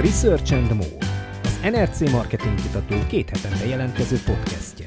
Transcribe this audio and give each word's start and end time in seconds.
a 0.00 0.02
Research 0.02 0.52
and 0.52 0.74
More, 0.74 1.06
az 1.42 1.60
NRC 1.62 2.10
Marketing 2.10 2.54
Kutató 2.60 3.06
két 3.08 3.30
hetente 3.30 3.66
jelentkező 3.66 4.16
podcastje. 4.26 4.86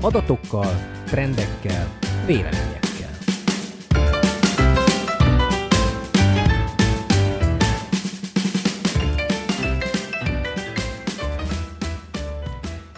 Adatokkal, 0.00 0.74
trendekkel, 1.06 1.98
véleményekkel. 2.26 3.10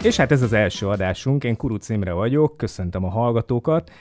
És 0.03 0.17
hát 0.17 0.31
ez 0.31 0.41
az 0.41 0.53
első 0.53 0.87
adásunk, 0.87 1.43
én 1.43 1.55
Kuruc 1.55 1.89
Imre 1.89 2.13
vagyok, 2.13 2.57
köszöntöm 2.57 3.03
a 3.03 3.09
hallgatókat. 3.09 3.91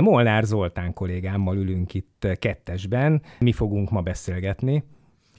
Molnár 0.00 0.44
Zoltán 0.44 0.92
kollégámmal 0.92 1.56
ülünk 1.56 1.94
itt 1.94 2.26
kettesben, 2.38 3.22
mi 3.38 3.52
fogunk 3.52 3.90
ma 3.90 4.00
beszélgetni. 4.00 4.84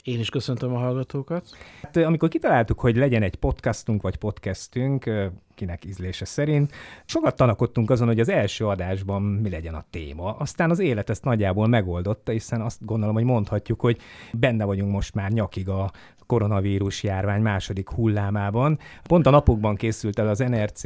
Én 0.08 0.20
is 0.20 0.30
köszöntöm 0.30 0.76
a 0.76 0.78
hallgatókat. 0.78 1.50
Hát, 1.82 1.98
amikor 1.98 2.30
kitaláltuk, 2.30 2.80
hogy 2.80 2.96
legyen 2.96 3.24
egy 3.24 3.36
podcastunk 3.36 4.02
vagy 4.02 4.16
podcastünk, 4.16 5.10
kinek 5.56 5.86
ízlése 5.86 6.26
szerint, 6.26 6.72
sokat 7.06 7.36
tanakodtunk 7.36 7.90
azon, 7.90 8.08
hogy 8.08 8.20
az 8.20 8.30
első 8.30 8.68
adásban 8.68 9.22
mi 9.22 9.50
legyen 9.50 9.74
a 9.74 9.86
téma. 9.90 10.36
Aztán 10.38 10.70
az 10.70 10.80
élet 10.80 11.10
ezt 11.10 11.24
nagyjából 11.24 11.68
megoldotta, 11.68 12.32
hiszen 12.32 12.62
azt 12.62 12.86
gondolom, 12.86 13.16
hogy 13.16 13.24
mondhatjuk, 13.24 13.80
hogy 13.80 13.98
benne 14.34 14.66
vagyunk 14.66 14.92
most 14.92 15.14
már 15.14 15.32
nyakig 15.32 15.70
a 15.70 15.92
koronavírus 16.28 17.04
járvány 17.04 17.42
második 17.42 17.90
hullámában. 17.90 18.80
Pont 19.04 19.28
a 19.28 19.30
napokban 19.30 19.76
készült 19.76 20.20
el 20.20 20.28
az 20.28 20.40
NRC 20.40 20.82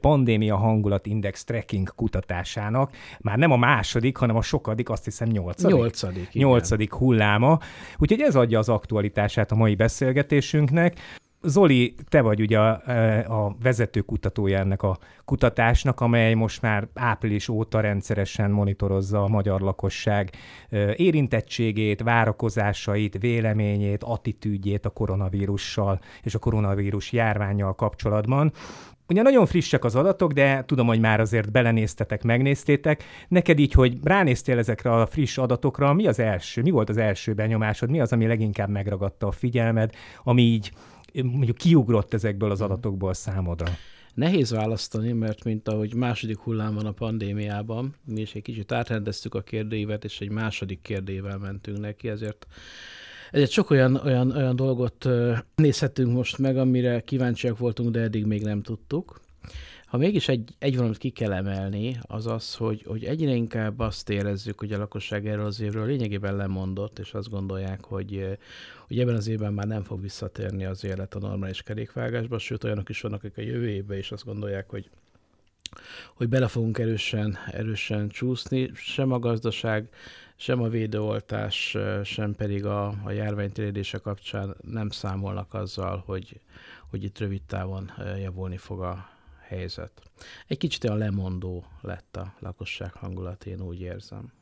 pandémia 0.00 0.56
hangulat 0.56 1.06
index 1.06 1.44
tracking 1.44 1.94
kutatásának, 1.94 2.90
már 3.20 3.38
nem 3.38 3.50
a 3.50 3.56
második, 3.56 4.16
hanem 4.16 4.36
a 4.36 4.42
sokadik, 4.42 4.88
azt 4.90 5.04
hiszem 5.04 5.28
nyolcadik. 5.28 5.76
Nyolcadik, 5.76 6.32
Nyolcadik 6.32 6.92
hulláma. 6.92 7.58
Úgyhogy 7.98 8.20
ez 8.20 8.36
adja 8.36 8.58
az 8.58 8.68
aktualitását 8.68 9.52
a 9.52 9.54
mai 9.54 9.74
beszélgetésünknek. 9.74 10.94
Zoli, 11.46 11.94
te 12.08 12.20
vagy 12.20 12.40
ugye 12.40 12.58
a, 12.58 12.70
a 13.46 13.56
vezető 13.62 14.00
kutatója 14.00 14.58
ennek 14.58 14.82
a 14.82 14.98
kutatásnak, 15.24 16.00
amely 16.00 16.34
most 16.34 16.62
már 16.62 16.88
április 16.94 17.48
óta 17.48 17.80
rendszeresen 17.80 18.50
monitorozza 18.50 19.22
a 19.22 19.28
magyar 19.28 19.60
lakosság 19.60 20.30
érintettségét, 20.96 22.02
várakozásait, 22.02 23.18
véleményét, 23.18 24.02
attitűdjét 24.02 24.86
a 24.86 24.90
koronavírussal 24.90 26.00
és 26.22 26.34
a 26.34 26.38
koronavírus 26.38 27.12
járványjal 27.12 27.74
kapcsolatban. 27.74 28.52
Ugye 29.08 29.22
nagyon 29.22 29.46
frissek 29.46 29.84
az 29.84 29.94
adatok, 29.94 30.32
de 30.32 30.64
tudom, 30.64 30.86
hogy 30.86 31.00
már 31.00 31.20
azért 31.20 31.52
belenéztetek, 31.52 32.22
megnéztétek. 32.22 33.04
Neked 33.28 33.58
így, 33.58 33.72
hogy 33.72 33.98
ránéztél 34.02 34.58
ezekre 34.58 34.92
a 34.92 35.06
friss 35.06 35.38
adatokra, 35.38 35.92
mi 35.92 36.06
az 36.06 36.18
első, 36.18 36.62
mi 36.62 36.70
volt 36.70 36.88
az 36.88 36.96
első 36.96 37.32
benyomásod, 37.32 37.90
mi 37.90 38.00
az, 38.00 38.12
ami 38.12 38.26
leginkább 38.26 38.68
megragadta 38.68 39.26
a 39.26 39.32
figyelmed, 39.32 39.92
ami 40.24 40.42
így 40.42 40.72
mondjuk 41.22 41.56
kiugrott 41.56 42.14
ezekből 42.14 42.50
az 42.50 42.60
adatokból 42.60 43.14
számodra? 43.14 43.66
Nehéz 44.14 44.50
választani, 44.50 45.12
mert 45.12 45.44
mint 45.44 45.68
ahogy 45.68 45.94
második 45.94 46.38
hullám 46.38 46.74
van 46.74 46.86
a 46.86 46.92
pandémiában, 46.92 47.94
mi 48.04 48.20
is 48.20 48.34
egy 48.34 48.42
kicsit 48.42 48.72
átrendeztük 48.72 49.34
a 49.34 49.42
kérdőívet, 49.42 50.04
és 50.04 50.20
egy 50.20 50.30
második 50.30 50.82
kérdével 50.82 51.38
mentünk 51.38 51.78
neki, 51.78 52.08
ezért 52.08 52.46
ezért 53.30 53.50
sok 53.50 53.70
olyan, 53.70 53.94
olyan, 53.94 54.30
olyan 54.30 54.56
dolgot 54.56 55.08
nézhetünk 55.54 56.12
most 56.12 56.38
meg, 56.38 56.56
amire 56.56 57.00
kíváncsiak 57.00 57.58
voltunk, 57.58 57.90
de 57.90 58.00
eddig 58.00 58.26
még 58.26 58.42
nem 58.42 58.62
tudtuk. 58.62 59.20
Ha 59.86 59.96
mégis 59.96 60.28
egy, 60.28 60.54
egy 60.58 60.76
valamit 60.76 60.98
ki 60.98 61.10
kell 61.10 61.32
emelni, 61.32 61.98
az 62.02 62.26
az, 62.26 62.54
hogy, 62.54 62.82
hogy 62.86 63.04
egyre 63.04 63.30
inkább 63.30 63.78
azt 63.78 64.08
érezzük, 64.10 64.58
hogy 64.58 64.72
a 64.72 64.78
lakosság 64.78 65.26
erről 65.26 65.46
az 65.46 65.60
évről 65.60 65.86
lényegében 65.86 66.36
lemondott, 66.36 66.98
és 66.98 67.14
azt 67.14 67.30
gondolják, 67.30 67.84
hogy, 67.84 68.38
hogy 68.86 69.00
ebben 69.00 69.14
az 69.14 69.26
évben 69.26 69.52
már 69.52 69.66
nem 69.66 69.82
fog 69.82 70.00
visszatérni 70.00 70.64
az 70.64 70.84
élet 70.84 71.14
a 71.14 71.18
normális 71.18 71.62
kerékvágásba, 71.62 72.38
sőt 72.38 72.64
olyanok 72.64 72.88
is 72.88 73.00
vannak, 73.00 73.24
akik 73.24 73.38
a 73.38 73.48
jövő 73.48 73.68
évben 73.68 73.98
is 73.98 74.12
azt 74.12 74.24
gondolják, 74.24 74.70
hogy 74.70 74.90
hogy 76.14 76.28
bele 76.28 76.48
fogunk 76.48 76.78
erősen, 76.78 77.38
erősen 77.50 78.08
csúszni, 78.08 78.70
sem 78.74 79.12
a 79.12 79.18
gazdaság, 79.18 79.88
sem 80.36 80.62
a 80.62 80.68
védőoltás, 80.68 81.76
sem 82.04 82.34
pedig 82.34 82.64
a, 82.64 82.86
a 83.04 83.10
járvány 83.10 83.52
kapcsán 84.02 84.56
nem 84.70 84.90
számolnak 84.90 85.54
azzal, 85.54 86.02
hogy, 86.06 86.40
hogy 86.90 87.04
itt 87.04 87.18
rövid 87.18 87.42
távon 87.42 87.92
javulni 88.22 88.56
fog 88.56 88.82
a 88.82 89.15
helyzet. 89.48 90.02
Egy 90.46 90.58
kicsit 90.58 90.84
a 90.84 90.94
lemondó 90.94 91.64
lett 91.80 92.16
a 92.16 92.34
lakosság 92.38 92.92
hangulat, 92.92 93.44
én 93.44 93.60
úgy 93.60 93.80
érzem 93.80 94.32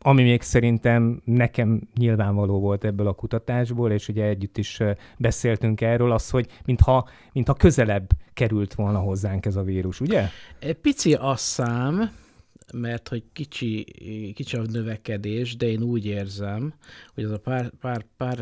ami 0.00 0.22
még 0.22 0.42
szerintem 0.42 1.22
nekem 1.24 1.88
nyilvánvaló 1.96 2.60
volt 2.60 2.84
ebből 2.84 3.06
a 3.06 3.12
kutatásból, 3.12 3.92
és 3.92 4.08
ugye 4.08 4.24
együtt 4.24 4.58
is 4.58 4.80
beszéltünk 5.18 5.80
erről, 5.80 6.12
az, 6.12 6.30
hogy 6.30 6.46
mintha, 6.64 7.08
mintha 7.32 7.54
közelebb 7.54 8.10
került 8.32 8.74
volna 8.74 8.98
hozzánk 8.98 9.46
ez 9.46 9.56
a 9.56 9.62
vírus, 9.62 10.00
ugye? 10.00 10.28
Pici 10.82 11.14
a 11.14 11.36
szám, 11.36 12.10
mert 12.72 13.08
hogy 13.08 13.22
kicsi, 13.32 13.84
kicsi 14.34 14.56
a 14.56 14.62
növekedés, 14.62 15.56
de 15.56 15.66
én 15.66 15.82
úgy 15.82 16.06
érzem, 16.06 16.74
hogy 17.14 17.24
az 17.24 17.30
a 17.30 17.38
pár, 17.38 17.70
pár, 17.80 18.04
pár 18.16 18.38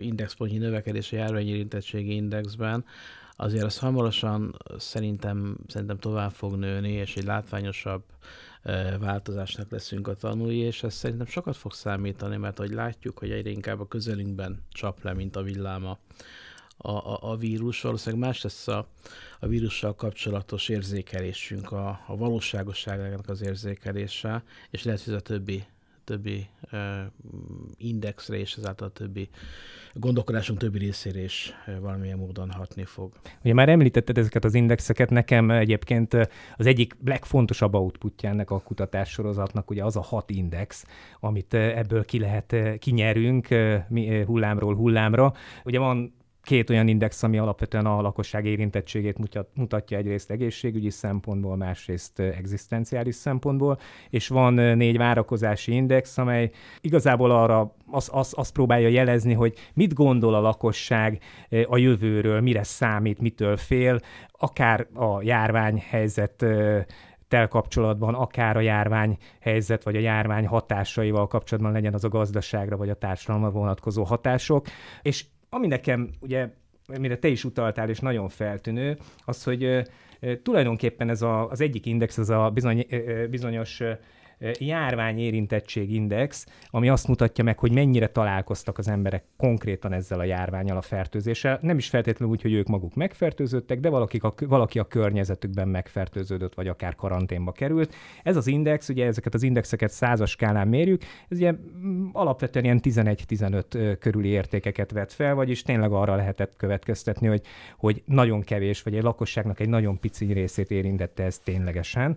indexpontnyi 0.00 0.58
növekedés 0.58 1.12
a 1.12 1.16
járványérintettségi 1.16 2.14
indexben, 2.14 2.84
azért 3.40 3.64
az 3.64 3.78
hamarosan 3.78 4.56
szerintem, 4.78 5.56
szerintem 5.66 5.98
tovább 5.98 6.30
fog 6.32 6.56
nőni, 6.56 6.92
és 6.92 7.16
egy 7.16 7.24
látványosabb 7.24 8.02
változásnak 8.98 9.70
leszünk 9.70 10.08
a 10.08 10.14
tanulói, 10.14 10.58
és 10.58 10.82
ez 10.82 10.94
szerintem 10.94 11.26
sokat 11.26 11.56
fog 11.56 11.72
számítani, 11.72 12.36
mert 12.36 12.58
hogy 12.58 12.70
látjuk, 12.70 13.18
hogy 13.18 13.30
egyre 13.30 13.50
inkább 13.50 13.80
a 13.80 13.88
közelünkben 13.88 14.62
csap 14.70 15.02
le, 15.02 15.12
mint 15.12 15.36
a 15.36 15.42
villáma 15.42 15.98
a, 16.76 16.90
a, 16.90 17.18
a 17.20 17.36
vírus. 17.36 17.80
Valószínűleg 17.80 18.26
más 18.26 18.42
lesz 18.42 18.68
a, 18.68 18.88
a 19.40 19.46
vírussal 19.46 19.94
kapcsolatos 19.94 20.68
érzékelésünk, 20.68 21.72
a, 21.72 22.00
a 22.06 22.16
valóságosságnak 22.16 23.28
az 23.28 23.42
érzékelése, 23.42 24.42
és 24.70 24.82
lehet, 24.84 25.02
hogy 25.04 25.12
ez 25.12 25.18
a 25.18 25.22
többi 25.22 25.64
többi 26.10 26.46
indexre 27.76 28.38
és 28.38 28.54
ezáltal 28.54 28.88
a 28.88 28.90
többi 28.90 29.28
gondolkodásunk 29.94 30.58
többi 30.58 30.78
részére 30.78 31.22
is 31.22 31.52
valamilyen 31.80 32.18
módon 32.18 32.50
hatni 32.50 32.84
fog. 32.84 33.12
Ugye 33.44 33.54
már 33.54 33.68
említetted 33.68 34.18
ezeket 34.18 34.44
az 34.44 34.54
indexeket, 34.54 35.10
nekem 35.10 35.50
egyébként 35.50 36.14
az 36.56 36.66
egyik 36.66 36.96
legfontosabb 37.04 37.74
outputja 37.74 38.28
ennek 38.28 38.50
a 38.50 38.60
kutatássorozatnak 38.60 39.70
ugye 39.70 39.84
az 39.84 39.96
a 39.96 40.02
hat 40.02 40.30
index, 40.30 40.84
amit 41.20 41.54
ebből 41.54 42.04
ki 42.04 42.18
lehet, 42.18 42.56
kinyerünk 42.78 43.48
hullámról 44.26 44.74
hullámra. 44.74 45.32
Ugye 45.64 45.78
van 45.78 46.18
két 46.42 46.70
olyan 46.70 46.88
index, 46.88 47.22
ami 47.22 47.38
alapvetően 47.38 47.86
a 47.86 48.00
lakosság 48.00 48.46
érintettségét 48.46 49.16
mutatja 49.54 49.96
egyrészt 49.96 50.30
egészségügyi 50.30 50.90
szempontból, 50.90 51.56
másrészt 51.56 52.18
egzisztenciális 52.18 53.14
szempontból, 53.14 53.78
és 54.10 54.28
van 54.28 54.54
négy 54.54 54.96
várakozási 54.96 55.72
index, 55.72 56.18
amely 56.18 56.50
igazából 56.80 57.30
arra 57.30 57.74
azt 57.90 58.08
az, 58.08 58.32
az 58.36 58.48
próbálja 58.48 58.88
jelezni, 58.88 59.34
hogy 59.34 59.54
mit 59.74 59.94
gondol 59.94 60.34
a 60.34 60.40
lakosság 60.40 61.22
a 61.66 61.76
jövőről, 61.76 62.40
mire 62.40 62.62
számít, 62.62 63.20
mitől 63.20 63.56
fél, 63.56 64.00
akár 64.32 64.86
a 64.94 65.22
járványhelyzet 65.22 66.44
tel 67.28 67.48
kapcsolatban, 67.48 68.14
akár 68.14 68.56
a 68.56 68.60
járvány 68.60 69.16
helyzet, 69.40 69.82
vagy 69.82 69.96
a 69.96 70.00
járvány 70.00 70.46
hatásaival 70.46 71.26
kapcsolatban 71.26 71.72
legyen 71.72 71.94
az 71.94 72.04
a 72.04 72.08
gazdaságra, 72.08 72.76
vagy 72.76 72.90
a 72.90 72.94
társadalomra 72.94 73.50
vonatkozó 73.50 74.04
hatások. 74.04 74.66
És 75.02 75.24
ami 75.50 75.66
nekem 75.66 76.10
ugye, 76.20 76.48
mire 76.98 77.16
te 77.16 77.28
is 77.28 77.44
utaltál, 77.44 77.88
és 77.88 77.98
nagyon 77.98 78.28
feltűnő, 78.28 78.98
az, 79.24 79.44
hogy 79.44 79.82
tulajdonképpen 80.42 81.08
ez 81.08 81.22
a, 81.22 81.50
az 81.50 81.60
egyik 81.60 81.86
index, 81.86 82.18
az 82.18 82.30
a 82.30 82.50
bizony, 82.50 82.86
bizonyos 83.30 83.82
járvány 84.58 85.18
érintettség 85.18 85.92
index, 85.92 86.46
ami 86.70 86.88
azt 86.88 87.08
mutatja 87.08 87.44
meg, 87.44 87.58
hogy 87.58 87.72
mennyire 87.72 88.06
találkoztak 88.06 88.78
az 88.78 88.88
emberek 88.88 89.24
konkrétan 89.36 89.92
ezzel 89.92 90.18
a 90.18 90.24
járványal, 90.24 90.76
a 90.76 90.82
fertőzéssel. 90.82 91.58
Nem 91.62 91.78
is 91.78 91.88
feltétlenül 91.88 92.34
úgy, 92.34 92.42
hogy 92.42 92.52
ők 92.52 92.66
maguk 92.66 92.94
megfertőzöttek, 92.94 93.80
de 93.80 93.88
valaki 93.88 94.18
a, 94.22 94.34
valaki 94.46 94.78
a 94.78 94.84
környezetükben 94.84 95.68
megfertőződött, 95.68 96.54
vagy 96.54 96.68
akár 96.68 96.94
karanténba 96.94 97.52
került. 97.52 97.94
Ez 98.22 98.36
az 98.36 98.46
index, 98.46 98.88
ugye 98.88 99.06
ezeket 99.06 99.34
az 99.34 99.42
indexeket 99.42 99.90
százas 99.90 100.30
skálán 100.30 100.68
mérjük, 100.68 101.02
ez 101.28 101.36
ugye 101.36 101.52
mm, 101.52 102.08
alapvetően 102.12 102.64
ilyen 102.64 102.80
11-15 102.82 103.96
körüli 104.00 104.28
értékeket 104.28 104.90
vet 104.90 105.12
fel, 105.12 105.34
vagyis 105.34 105.62
tényleg 105.62 105.92
arra 105.92 106.14
lehetett 106.14 106.56
következtetni, 106.56 107.26
hogy, 107.26 107.42
hogy 107.76 108.02
nagyon 108.04 108.40
kevés, 108.40 108.82
vagy 108.82 108.94
egy 108.94 109.02
lakosságnak 109.02 109.60
egy 109.60 109.68
nagyon 109.68 109.98
pici 110.00 110.32
részét 110.32 110.70
érintette 110.70 111.22
ez 111.24 111.38
ténylegesen 111.38 112.16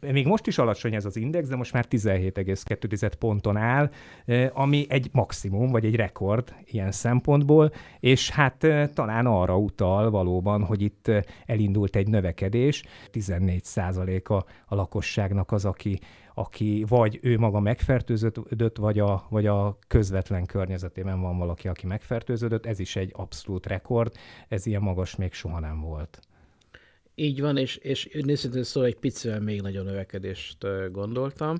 még 0.00 0.26
most 0.26 0.46
is 0.46 0.58
alacsony 0.58 0.94
ez 0.94 1.04
az 1.04 1.16
index, 1.16 1.48
de 1.48 1.56
most 1.56 1.72
már 1.72 1.86
17,2 1.90 3.12
ponton 3.18 3.56
áll, 3.56 3.90
ami 4.52 4.86
egy 4.88 5.08
maximum, 5.12 5.70
vagy 5.70 5.84
egy 5.84 5.96
rekord 5.96 6.54
ilyen 6.64 6.92
szempontból, 6.92 7.72
és 8.00 8.30
hát 8.30 8.66
talán 8.94 9.26
arra 9.26 9.56
utal 9.56 10.10
valóban, 10.10 10.64
hogy 10.64 10.82
itt 10.82 11.10
elindult 11.46 11.96
egy 11.96 12.08
növekedés, 12.08 12.82
14 13.10 14.22
a, 14.24 14.34
a 14.66 14.74
lakosságnak 14.74 15.52
az, 15.52 15.64
aki 15.64 15.98
aki 16.34 16.84
vagy 16.88 17.18
ő 17.22 17.38
maga 17.38 17.60
megfertőződött, 17.60 18.76
vagy 18.76 18.98
a, 18.98 19.26
vagy 19.28 19.46
a 19.46 19.78
közvetlen 19.86 20.46
környezetében 20.46 21.20
van 21.20 21.38
valaki, 21.38 21.68
aki 21.68 21.86
megfertőződött. 21.86 22.66
Ez 22.66 22.78
is 22.78 22.96
egy 22.96 23.12
abszolút 23.16 23.66
rekord, 23.66 24.12
ez 24.48 24.66
ilyen 24.66 24.82
magas 24.82 25.16
még 25.16 25.32
soha 25.32 25.60
nem 25.60 25.80
volt. 25.80 26.20
Így 27.14 27.40
van, 27.40 27.56
és, 27.56 27.76
és 27.76 28.08
őszintén 28.12 28.62
szó 28.62 28.82
egy 28.82 28.96
picivel 28.96 29.40
még 29.40 29.60
nagyobb 29.60 29.84
növekedést 29.84 30.66
gondoltam. 30.92 31.58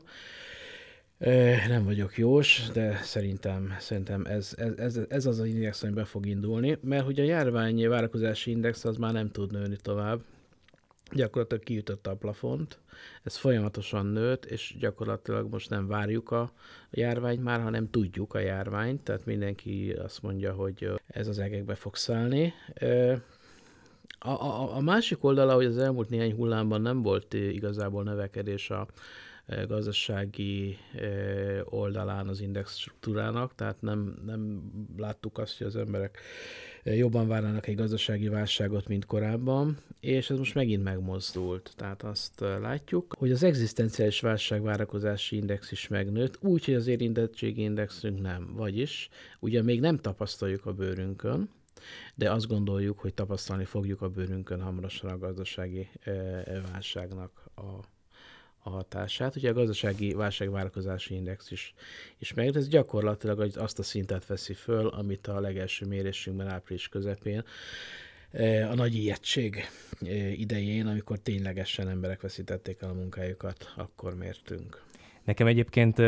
Nem 1.68 1.84
vagyok 1.84 2.18
jós, 2.18 2.68
de 2.72 3.00
szerintem, 3.02 3.76
szerintem 3.78 4.24
ez, 4.24 4.54
ez, 4.56 4.72
ez, 4.76 5.00
ez 5.08 5.26
az 5.26 5.38
az 5.38 5.46
index, 5.46 5.82
ami 5.82 5.92
be 5.92 6.04
fog 6.04 6.26
indulni, 6.26 6.78
mert 6.82 7.04
hogy 7.04 7.20
a 7.20 7.24
járvány 7.24 7.88
várakozási 7.88 8.50
index 8.50 8.84
az 8.84 8.96
már 8.96 9.12
nem 9.12 9.30
tud 9.30 9.52
nőni 9.52 9.76
tovább, 9.82 10.20
gyakorlatilag 11.12 11.62
kiütötte 11.62 12.10
a 12.10 12.16
plafont, 12.16 12.78
ez 13.22 13.36
folyamatosan 13.36 14.06
nőtt, 14.06 14.44
és 14.44 14.76
gyakorlatilag 14.78 15.50
most 15.50 15.70
nem 15.70 15.86
várjuk 15.86 16.30
a 16.30 16.52
járványt 16.90 17.42
már, 17.42 17.60
hanem 17.60 17.90
tudjuk 17.90 18.34
a 18.34 18.38
járványt, 18.38 19.02
tehát 19.02 19.26
mindenki 19.26 19.92
azt 19.92 20.22
mondja, 20.22 20.52
hogy 20.52 20.90
ez 21.06 21.28
az 21.28 21.38
egekbe 21.38 21.74
fog 21.74 21.96
szállni. 21.96 22.52
A, 24.22 24.30
a, 24.30 24.76
a 24.76 24.80
másik 24.80 25.24
oldala, 25.24 25.54
hogy 25.54 25.64
az 25.64 25.78
elmúlt 25.78 26.08
néhány 26.08 26.34
hullámban 26.34 26.80
nem 26.80 27.02
volt 27.02 27.34
igazából 27.34 28.02
növekedés 28.02 28.70
a 28.70 28.86
gazdasági 29.68 30.78
oldalán 31.64 32.28
az 32.28 32.40
index 32.40 32.76
struktúrának, 32.76 33.54
tehát 33.54 33.80
nem, 33.80 34.22
nem 34.26 34.62
láttuk 34.96 35.38
azt, 35.38 35.58
hogy 35.58 35.66
az 35.66 35.76
emberek 35.76 36.18
jobban 36.84 37.28
várnának 37.28 37.66
egy 37.66 37.74
gazdasági 37.74 38.28
válságot, 38.28 38.88
mint 38.88 39.06
korábban, 39.06 39.78
és 40.00 40.30
ez 40.30 40.38
most 40.38 40.54
megint 40.54 40.82
megmozdult. 40.82 41.72
Tehát 41.76 42.02
azt 42.02 42.40
látjuk, 42.40 43.14
hogy 43.18 43.30
az 43.30 43.42
egzisztenciális 43.42 44.20
válság 44.20 44.62
várakozási 44.62 45.36
index 45.36 45.70
is 45.72 45.88
megnőtt, 45.88 46.38
úgy, 46.40 46.64
hogy 46.64 46.74
az 46.74 46.86
érintettségi 46.86 47.62
indexünk 47.62 48.20
nem. 48.20 48.52
Vagyis, 48.54 49.08
ugye 49.38 49.62
még 49.62 49.80
nem 49.80 49.96
tapasztaljuk 49.96 50.66
a 50.66 50.72
bőrünkön, 50.72 51.48
de 52.14 52.30
azt 52.30 52.46
gondoljuk, 52.46 52.98
hogy 52.98 53.14
tapasztalni 53.14 53.64
fogjuk 53.64 54.02
a 54.02 54.08
bőrünkön 54.08 54.62
hamarosan 54.62 55.10
a 55.10 55.18
gazdasági 55.18 55.88
válságnak 56.72 57.44
a 57.56 57.84
a 58.62 58.70
hatását. 58.70 59.36
Ugye 59.36 59.50
a 59.50 59.52
gazdasági 59.52 60.12
válságvárakozási 60.12 61.14
index 61.14 61.50
is, 61.50 61.74
is 62.18 62.34
meg, 62.34 62.56
ez 62.56 62.68
gyakorlatilag 62.68 63.50
azt 63.56 63.78
a 63.78 63.82
szintet 63.82 64.26
veszi 64.26 64.54
föl, 64.54 64.86
amit 64.86 65.26
a 65.26 65.40
legelső 65.40 65.86
mérésünkben 65.86 66.48
április 66.48 66.88
közepén 66.88 67.44
a 68.70 68.74
nagy 68.74 68.94
ijegység 68.94 69.68
idején, 70.36 70.86
amikor 70.86 71.18
ténylegesen 71.18 71.88
emberek 71.88 72.20
veszítették 72.20 72.82
el 72.82 72.90
a 72.90 72.94
munkájukat, 72.94 73.72
akkor 73.76 74.14
mértünk. 74.14 74.82
Nekem 75.24 75.46
egyébként, 75.46 76.02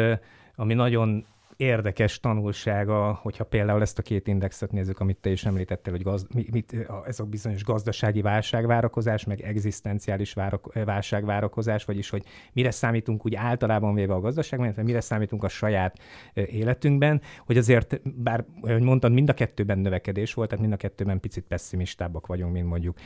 ami 0.55 0.75
nagyon 0.75 1.27
érdekes 1.63 2.21
tanulsága, 2.21 3.19
hogyha 3.23 3.45
például 3.45 3.81
ezt 3.81 3.99
a 3.99 4.03
két 4.03 4.27
indexet 4.27 4.73
nézzük, 4.73 5.01
amit 5.01 5.17
te 5.17 5.31
is 5.31 5.45
említettél, 5.45 5.93
hogy 5.93 6.03
gaz, 6.03 6.27
mit, 6.53 6.77
ez 7.07 7.21
a 7.21 7.25
bizonyos 7.25 7.65
gazdasági 7.65 8.21
válságvárakozás, 8.21 9.25
meg 9.25 9.41
egzisztenciális 9.41 10.33
várak, 10.33 10.85
válságvárakozás, 10.85 11.85
vagyis 11.85 12.11
hogy 12.11 12.25
mire 12.53 12.71
számítunk 12.71 13.25
úgy 13.27 13.35
általában 13.35 13.95
véve 13.95 14.15
a 14.15 14.21
gazdaságban, 14.21 14.67
illetve 14.67 14.83
mire 14.83 15.01
számítunk 15.01 15.45
a 15.45 15.49
saját 15.49 15.99
életünkben, 16.35 17.21
hogy 17.47 17.57
azért, 17.57 18.01
bár, 18.23 18.45
ahogy 18.61 18.83
mondtad, 18.83 19.13
mind 19.13 19.29
a 19.29 19.35
kettőben 19.35 19.79
növekedés 19.79 20.35
volt, 20.35 20.49
tehát 20.49 20.65
mind 20.65 20.77
a 20.77 20.81
kettőben 20.81 21.21
picit 21.21 21.45
pessimistábbak 21.45 22.27
vagyunk, 22.27 22.53
mint 22.53 22.67
mondjuk 22.67 22.97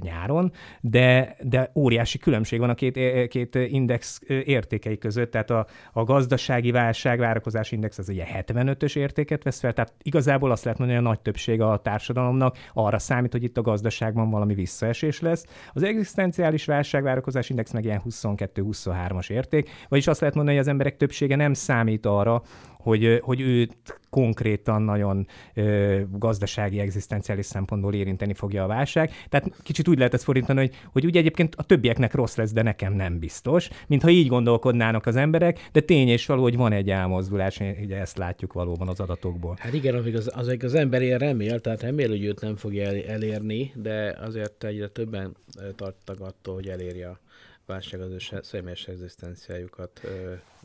nyáron, 0.00 0.52
de, 0.80 1.36
de 1.42 1.70
óriási 1.74 2.18
különbség 2.18 2.58
van 2.58 2.70
a 2.70 2.74
két, 2.74 3.28
két 3.28 3.54
index 3.54 4.20
értékei 4.26 4.98
között, 4.98 5.30
tehát 5.30 5.50
a, 5.50 5.66
a 5.92 6.04
gazdasági 6.04 6.70
válságvárakozás 6.70 7.72
index 7.72 7.98
az 7.98 8.05
ugye 8.08 8.24
75-ös 8.34 8.96
értéket 8.96 9.42
vesz 9.42 9.60
fel, 9.60 9.72
tehát 9.72 9.92
igazából 10.02 10.50
azt 10.50 10.64
lehet 10.64 10.78
mondani, 10.78 10.98
hogy 10.98 11.08
a 11.08 11.10
nagy 11.10 11.20
többsége 11.20 11.66
a 11.66 11.76
társadalomnak 11.76 12.56
arra 12.72 12.98
számít, 12.98 13.32
hogy 13.32 13.42
itt 13.42 13.56
a 13.56 13.62
gazdaságban 13.62 14.30
valami 14.30 14.54
visszaesés 14.54 15.20
lesz. 15.20 15.46
Az 15.72 15.82
egzisztenciális 15.82 16.64
válságvárakozás 16.64 17.50
index 17.50 17.72
meg 17.72 17.84
ilyen 17.84 18.02
22-23-as 18.10 19.30
érték, 19.30 19.70
vagyis 19.88 20.06
azt 20.06 20.20
lehet 20.20 20.34
mondani, 20.34 20.56
hogy 20.56 20.66
az 20.66 20.72
emberek 20.72 20.96
többsége 20.96 21.36
nem 21.36 21.52
számít 21.52 22.06
arra, 22.06 22.42
hogy, 22.86 23.20
hogy 23.22 23.40
őt 23.40 24.00
konkrétan 24.10 24.82
nagyon 24.82 25.26
ö, 25.54 26.00
gazdasági, 26.10 26.78
egzisztenciális 26.78 27.46
szempontból 27.46 27.94
érinteni 27.94 28.34
fogja 28.34 28.64
a 28.64 28.66
válság. 28.66 29.10
Tehát 29.28 29.62
kicsit 29.62 29.88
úgy 29.88 29.98
lehet 29.98 30.14
ezt 30.14 30.24
fordítani, 30.24 30.58
hogy, 30.58 30.74
hogy 30.92 31.04
ugye 31.04 31.18
egyébként 31.18 31.54
a 31.54 31.62
többieknek 31.62 32.14
rossz 32.14 32.36
lesz, 32.36 32.52
de 32.52 32.62
nekem 32.62 32.92
nem 32.92 33.18
biztos, 33.18 33.68
mintha 33.86 34.08
így 34.08 34.26
gondolkodnának 34.26 35.06
az 35.06 35.16
emberek, 35.16 35.68
de 35.72 35.80
tény 35.80 36.08
és 36.08 36.26
való, 36.26 36.42
hogy 36.42 36.56
van 36.56 36.72
egy 36.72 36.90
elmozdulás, 36.90 37.60
ugye 37.80 37.96
ezt 37.96 38.18
látjuk 38.18 38.52
valóban 38.52 38.88
az 38.88 39.00
adatokból. 39.00 39.56
Hát 39.58 39.72
igen, 39.72 39.94
amíg 39.94 40.16
az, 40.16 40.30
az, 40.34 40.56
az 40.60 40.74
ember 40.74 41.02
ilyen 41.02 41.18
remél, 41.18 41.60
tehát 41.60 41.82
remél, 41.82 42.08
hogy 42.08 42.24
őt 42.24 42.40
nem 42.40 42.56
fogja 42.56 42.90
elérni, 43.06 43.72
de 43.74 44.16
azért 44.20 44.64
egyre 44.64 44.88
többen 44.88 45.36
tartnak 45.76 46.20
attól, 46.20 46.54
hogy 46.54 46.68
elérje 46.68 47.08
a 47.08 47.20
válság 47.66 48.00
az 48.00 48.10
ő 48.10 48.40
személyes 48.42 48.86
egzisztenciájukat 48.86 50.00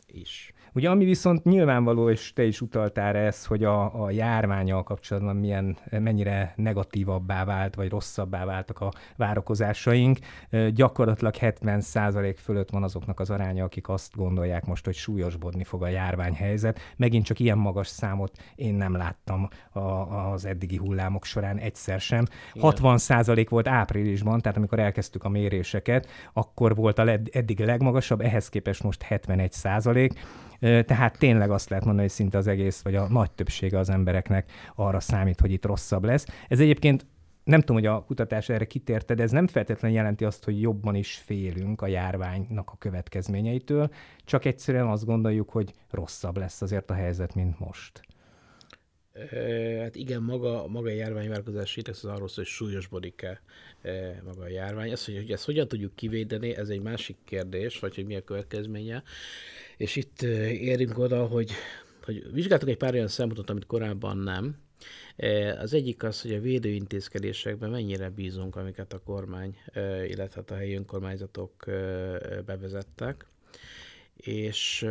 is. 0.06 0.52
Ugye 0.74 0.90
ami 0.90 1.04
viszont 1.04 1.44
nyilvánvaló, 1.44 2.10
és 2.10 2.32
te 2.32 2.44
is 2.44 2.60
utaltál 2.60 3.16
ez, 3.16 3.46
hogy 3.46 3.64
a, 3.64 4.04
a 4.04 4.10
járványal 4.10 4.82
kapcsolatban 4.82 5.36
milyen, 5.36 5.76
mennyire 5.90 6.52
negatívabbá 6.56 7.44
vált, 7.44 7.74
vagy 7.74 7.88
rosszabbá 7.88 8.44
váltak 8.44 8.80
a 8.80 8.92
várakozásaink. 9.16 10.18
Gyakorlatilag 10.70 11.34
70% 11.40 12.36
fölött 12.38 12.70
van 12.70 12.82
azoknak 12.82 13.20
az 13.20 13.30
aránya, 13.30 13.64
akik 13.64 13.88
azt 13.88 14.16
gondolják 14.16 14.66
most, 14.66 14.84
hogy 14.84 14.94
súlyosbodni 14.94 15.64
fog 15.64 15.82
a 15.82 15.88
járványhelyzet. 15.88 16.80
Megint 16.96 17.24
csak 17.24 17.38
ilyen 17.38 17.58
magas 17.58 17.86
számot 17.86 18.38
én 18.54 18.74
nem 18.74 18.96
láttam 18.96 19.48
a, 19.70 19.80
az 20.32 20.44
eddigi 20.44 20.76
hullámok 20.76 21.24
során 21.24 21.58
egyszer 21.58 22.00
sem. 22.00 22.24
Igen. 22.52 22.72
60% 22.76 23.46
volt 23.48 23.68
áprilisban, 23.68 24.40
tehát 24.40 24.56
amikor 24.56 24.78
elkezdtük 24.78 25.24
a 25.24 25.28
méréseket, 25.28 26.08
akkor 26.32 26.74
volt 26.74 26.98
a 26.98 27.08
eddig 27.32 27.60
legmagasabb, 27.60 28.20
ehhez 28.20 28.48
képest 28.48 28.82
most 28.82 29.02
71 29.02 29.52
százalék. 29.52 30.12
Tehát 30.62 31.18
tényleg 31.18 31.50
azt 31.50 31.68
lehet 31.68 31.84
mondani, 31.84 32.06
hogy 32.06 32.16
szinte 32.16 32.38
az 32.38 32.46
egész, 32.46 32.82
vagy 32.82 32.94
a 32.94 33.08
nagy 33.08 33.30
többsége 33.30 33.78
az 33.78 33.90
embereknek 33.90 34.50
arra 34.74 35.00
számít, 35.00 35.40
hogy 35.40 35.52
itt 35.52 35.64
rosszabb 35.64 36.04
lesz. 36.04 36.26
Ez 36.48 36.60
egyébként 36.60 37.06
nem 37.44 37.60
tudom, 37.60 37.76
hogy 37.76 37.86
a 37.86 38.04
kutatás 38.04 38.48
erre 38.48 38.64
kitérte, 38.64 39.14
de 39.14 39.22
ez 39.22 39.30
nem 39.30 39.46
feltétlenül 39.46 39.96
jelenti 39.96 40.24
azt, 40.24 40.44
hogy 40.44 40.60
jobban 40.60 40.94
is 40.94 41.14
félünk 41.14 41.82
a 41.82 41.86
járványnak 41.86 42.70
a 42.70 42.76
következményeitől, 42.78 43.90
csak 44.24 44.44
egyszerűen 44.44 44.86
azt 44.86 45.04
gondoljuk, 45.04 45.50
hogy 45.50 45.72
rosszabb 45.90 46.36
lesz 46.36 46.62
azért 46.62 46.90
a 46.90 46.94
helyzet, 46.94 47.34
mint 47.34 47.58
most. 47.58 48.02
Hát 49.80 49.96
igen, 49.96 50.22
maga, 50.22 50.66
maga 50.66 50.88
a 50.88 50.92
járványváltozási 50.92 51.78
index 51.78 52.04
az 52.04 52.10
arról 52.10 52.28
szól, 52.28 52.44
hogy 52.44 52.52
súlyosbodik-e 52.52 53.42
maga 54.24 54.42
a 54.42 54.48
járvány. 54.48 54.92
Az, 54.92 55.04
hogy, 55.04 55.16
hogy 55.16 55.30
ezt 55.30 55.44
hogyan 55.44 55.68
tudjuk 55.68 55.94
kivédeni, 55.94 56.56
ez 56.56 56.68
egy 56.68 56.82
másik 56.82 57.16
kérdés, 57.24 57.78
vagy 57.78 57.94
hogy 57.94 58.06
mi 58.06 58.16
a 58.16 58.24
következménye. 58.24 59.02
És 59.76 59.96
itt 59.96 60.22
érünk 60.22 60.98
oda, 60.98 61.26
hogy, 61.26 61.50
hogy 62.04 62.32
vizsgáltuk 62.32 62.68
egy 62.68 62.76
pár 62.76 62.94
olyan 62.94 63.08
szempontot, 63.08 63.50
amit 63.50 63.66
korábban 63.66 64.18
nem. 64.18 64.56
Az 65.58 65.72
egyik 65.74 66.02
az, 66.02 66.22
hogy 66.22 66.34
a 66.34 66.40
védőintézkedésekben 66.40 67.70
mennyire 67.70 68.10
bízunk, 68.10 68.56
amiket 68.56 68.92
a 68.92 69.02
kormány, 69.02 69.56
illetve 70.06 70.40
hát 70.40 70.50
a 70.50 70.54
helyi 70.54 70.74
önkormányzatok 70.74 71.64
bevezettek. 72.46 73.26
És, 74.16 74.86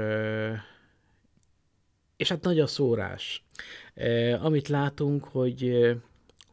és 2.22 2.30
hát 2.30 2.44
nagy 2.44 2.60
a 2.60 2.68
szórás. 2.68 3.44
Amit 4.42 4.68
látunk, 4.68 5.24
hogy 5.24 5.92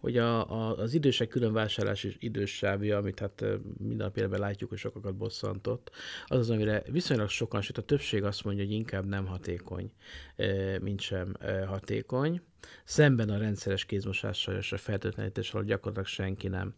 hogy 0.00 0.16
a, 0.16 0.50
a, 0.50 0.76
az 0.76 0.94
idősek 0.94 1.28
külön 1.28 1.52
vásárlás 1.52 2.04
és 2.04 2.16
idős 2.18 2.56
sávja, 2.56 2.96
amit 2.96 3.18
hát 3.18 3.44
minden 3.78 4.12
például 4.12 4.40
látjuk, 4.40 4.68
hogy 4.68 4.78
sokakat 4.78 5.14
bosszantott, 5.14 5.90
az 6.26 6.38
az, 6.38 6.50
amire 6.50 6.82
viszonylag 6.90 7.28
sokan, 7.28 7.60
sőt 7.60 7.78
a 7.78 7.82
többség 7.82 8.24
azt 8.24 8.44
mondja, 8.44 8.64
hogy 8.64 8.72
inkább 8.72 9.06
nem 9.06 9.26
hatékony, 9.26 9.92
mint 10.80 11.00
sem 11.00 11.36
hatékony. 11.66 12.40
Szemben 12.84 13.28
a 13.28 13.38
rendszeres 13.38 13.84
kézmosással 13.84 14.56
és 14.56 14.72
a 14.72 14.78
fertőtlenítéssel 14.78 15.62
gyakorlatilag 15.62 16.06
senki 16.06 16.48
nem 16.48 16.74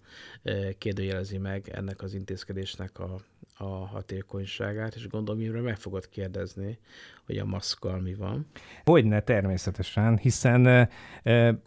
kérdőjelezi 0.79 1.39
meg 1.39 1.69
ennek 1.69 2.03
az 2.03 2.15
intézkedésnek 2.15 2.99
a, 2.99 3.21
a 3.57 3.87
hatékonyságát, 3.87 4.95
és 4.95 5.09
gondolom, 5.09 5.41
mire 5.41 5.61
meg 5.61 5.77
fogod 5.77 6.09
kérdezni, 6.09 6.79
hogy 7.27 7.39
a 7.39 7.45
maszkkal 7.45 8.01
mi 8.01 8.15
van. 8.15 8.47
Hogyne, 8.85 9.21
természetesen, 9.21 10.19
hiszen 10.19 10.89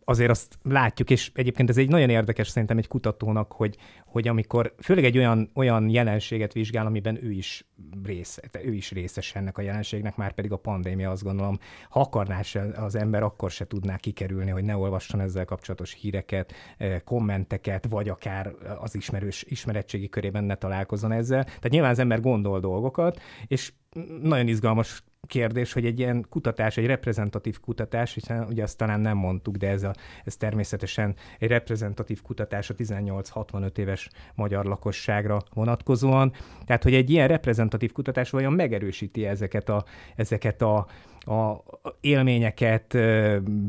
azért 0.03 0.29
azt 0.29 0.57
látjuk, 0.63 1.09
és 1.09 1.31
egyébként 1.33 1.69
ez 1.69 1.77
egy 1.77 1.89
nagyon 1.89 2.09
érdekes 2.09 2.47
szerintem 2.47 2.77
egy 2.77 2.87
kutatónak, 2.87 3.51
hogy, 3.51 3.77
hogy 4.13 4.27
amikor 4.27 4.73
főleg 4.81 5.03
egy 5.03 5.17
olyan, 5.17 5.49
olyan 5.53 5.89
jelenséget 5.89 6.53
vizsgál, 6.53 6.85
amiben 6.85 7.23
ő 7.23 7.31
is, 7.31 7.65
rész, 8.03 8.39
ő 8.63 8.73
is 8.73 8.91
részes 8.91 9.35
ennek 9.35 9.57
a 9.57 9.61
jelenségnek, 9.61 10.15
már 10.15 10.33
pedig 10.33 10.51
a 10.51 10.57
pandémia 10.57 11.11
azt 11.11 11.23
gondolom, 11.23 11.59
ha 11.89 11.99
akarná 11.99 12.39
az 12.75 12.95
ember, 12.95 13.23
akkor 13.23 13.51
se 13.51 13.67
tudná 13.67 13.95
kikerülni, 13.95 14.49
hogy 14.49 14.63
ne 14.63 14.75
olvasson 14.75 15.19
ezzel 15.19 15.45
kapcsolatos 15.45 15.93
híreket, 15.93 16.53
eh, 16.77 16.99
kommenteket, 16.99 17.87
vagy 17.89 18.09
akár 18.09 18.53
az 18.79 18.95
ismerős 18.95 19.43
ismeretségi 19.47 20.09
körében 20.09 20.43
ne 20.43 20.55
találkozzon 20.55 21.11
ezzel. 21.11 21.43
Tehát 21.43 21.69
nyilván 21.69 21.91
az 21.91 21.99
ember 21.99 22.19
gondol 22.19 22.59
dolgokat, 22.59 23.21
és 23.47 23.73
nagyon 24.21 24.47
izgalmas 24.47 25.03
kérdés, 25.27 25.73
hogy 25.73 25.85
egy 25.85 25.99
ilyen 25.99 26.25
kutatás, 26.29 26.77
egy 26.77 26.85
reprezentatív 26.85 27.59
kutatás, 27.59 28.13
hiszen 28.13 28.45
ugye 28.49 28.63
azt 28.63 28.77
talán 28.77 28.99
nem 28.99 29.17
mondtuk, 29.17 29.55
de 29.55 29.69
ez, 29.69 29.83
a, 29.83 29.93
ez 30.23 30.35
természetesen 30.35 31.15
egy 31.39 31.47
reprezentatív 31.49 32.21
kutatás 32.21 32.69
a 32.69 32.75
18-65 32.75 33.77
éves 33.77 34.09
magyar 34.35 34.65
lakosságra 34.65 35.41
vonatkozóan. 35.53 36.33
Tehát, 36.65 36.83
hogy 36.83 36.93
egy 36.93 37.09
ilyen 37.09 37.27
reprezentatív 37.27 37.91
kutatás 37.91 38.29
vajon 38.29 38.53
megerősíti 38.53 39.25
ezeket 39.25 39.69
a, 39.69 39.83
ezeket 40.15 40.61
a, 40.61 40.87
a 41.19 41.63
élményeket, 42.01 42.97